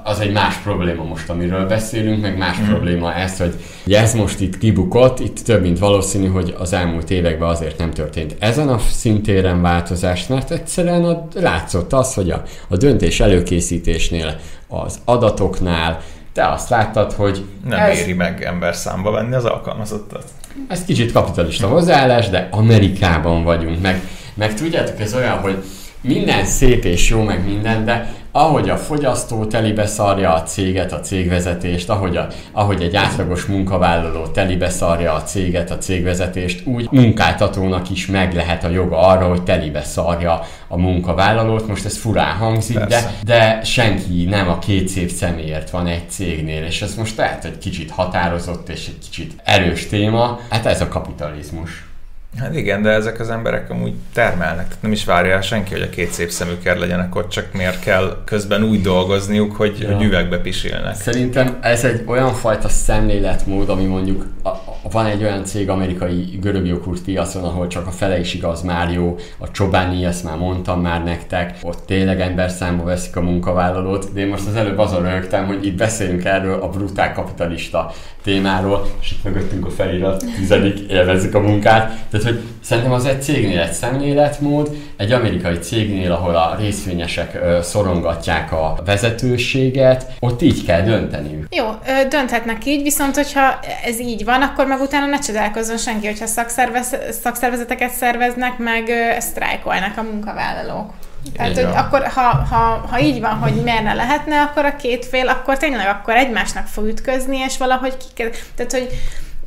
[0.05, 3.55] az egy más probléma most, amiről beszélünk, meg más probléma ez, hogy
[3.87, 8.37] ez most itt kibukott, itt több mint valószínű, hogy az elmúlt években azért nem történt
[8.39, 14.41] ezen a szintéren változás, mert egyszerűen a, látszott az, hogy a, a döntés előkészítésnél,
[14.71, 16.01] az adatoknál,
[16.33, 17.99] te azt láttad, hogy nem ez...
[17.99, 20.25] éri meg ember számba venni az alkalmazottat.
[20.69, 24.03] Ez kicsit kapitalista hozzáállás, de Amerikában vagyunk, meg,
[24.35, 25.65] meg tudjátok, ez olyan, hogy
[26.01, 31.01] minden szép és jó, meg minden, de ahogy a fogyasztó telibe szarja a céget, a
[31.01, 37.91] cégvezetést, ahogy, a, ahogy egy átlagos munkavállaló telibe szarja a céget, a cégvezetést, úgy munkáltatónak
[37.91, 41.67] is meg lehet a joga arra, hogy telibe szarja a munkavállalót.
[41.67, 46.65] Most ez furán hangzik, de, de senki nem a két szép személyért van egy cégnél,
[46.65, 50.41] és ez most lehet, hogy kicsit határozott és egy kicsit erős téma.
[50.51, 51.90] Hát ez a kapitalizmus.
[52.39, 55.91] Hát igen, de ezek az emberek amúgy termelnek, tehát nem is várja senki, hogy a
[55.91, 59.95] két szép szemükkel legyenek ott, csak miért kell közben úgy dolgozniuk, hogy, ja.
[59.95, 60.95] hogy üvegbe pisilnek.
[60.95, 64.49] Szerintem ez egy olyan fajta szemléletmód, ami mondjuk a,
[64.91, 69.15] van egy olyan cég amerikai görög jogurt piacon, ahol csak a fele is igaz Mário,
[69.39, 74.21] a Csobáni, ezt már mondtam már nektek, ott tényleg ember számba veszik a munkavállalót, de
[74.21, 79.13] én most az előbb azon rögtem, hogy itt beszélünk erről a brutál kapitalista témáról, és
[79.13, 81.99] itt mögöttünk a felirat, tizedik, élvezzük a munkát.
[82.11, 87.59] Tehát, hogy szerintem az egy cégnél egy szemléletmód, egy amerikai cégnél, ahol a részvényesek ö,
[87.63, 91.47] szorongatják a vezetőséget, ott így kell dönteniük.
[91.51, 91.65] Jó,
[92.09, 96.97] dönthetnek így, viszont hogyha ez így van, akkor meg utána ne csodálkozzon senki, hogyha szakszervez,
[97.23, 100.93] szakszervezeteket szerveznek, meg sztrájkolnak a munkavállalók.
[101.37, 105.07] Tehát, hogy akkor ha, ha, ha így van, hogy miért ne lehetne, akkor a két
[105.07, 108.89] fél, akkor tényleg akkor egymásnak fog ütközni, és valahogy ki Tehát, hogy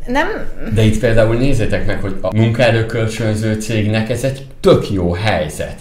[0.07, 0.27] nem...
[0.73, 5.79] De itt például nézzétek meg, hogy a munkaerőkölcsönző cégnek ez egy tök jó helyzet.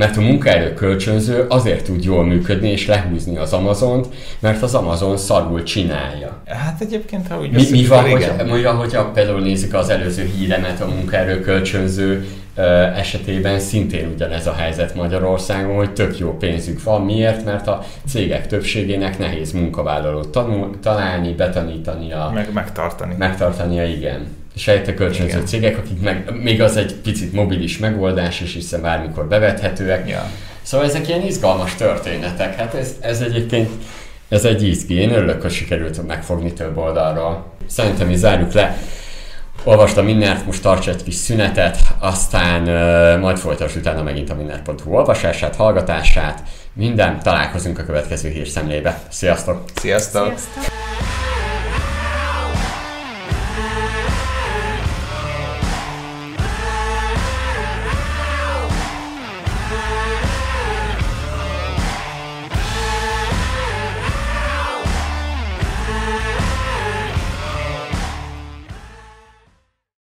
[0.00, 4.06] Mert a munkaerő kölcsönző azért tud jól működni és lehúzni az Amazont,
[4.38, 6.42] mert az Amazon szarul csinálja.
[6.46, 10.80] Hát egyébként, ha úgy Mi, mi van, hogy, mondja, hogyha például nézzük az előző híremet
[10.80, 12.26] a munkaerő kölcsönző
[12.96, 17.04] esetében szintén ugyanez a helyzet Magyarországon, hogy tök jó pénzük van.
[17.04, 17.44] Miért?
[17.44, 22.30] Mert a cégek többségének nehéz munkavállalót tanul, találni, betanítania.
[22.34, 23.14] Meg megtartani.
[23.18, 24.39] Megtartania, igen.
[24.56, 25.46] Sejte kölcsönző igen.
[25.46, 30.08] cégek, akik meg, még az egy picit mobilis megoldás, és hiszen bármikor bevethetőek.
[30.08, 30.30] Ja.
[30.62, 32.56] Szóval ezek ilyen izgalmas történetek.
[32.56, 33.70] Hát ez, ez egyébként
[34.28, 34.94] ez egy izgi.
[34.94, 37.52] Én örülök, hogy sikerült megfogni több oldalról.
[37.66, 38.76] Szerintem is zárjuk le.
[39.64, 44.92] Olvastam mindent, most tarts egy kis szünetet, aztán uh, majd folytass utána megint a mindent.hu
[44.92, 46.42] olvasását, hallgatását,
[46.72, 47.20] minden.
[47.22, 49.02] Találkozunk a következő hírszemlébe.
[49.08, 49.64] Sziasztok!
[49.74, 50.26] Sziasztok!
[50.26, 51.29] Sziasztok.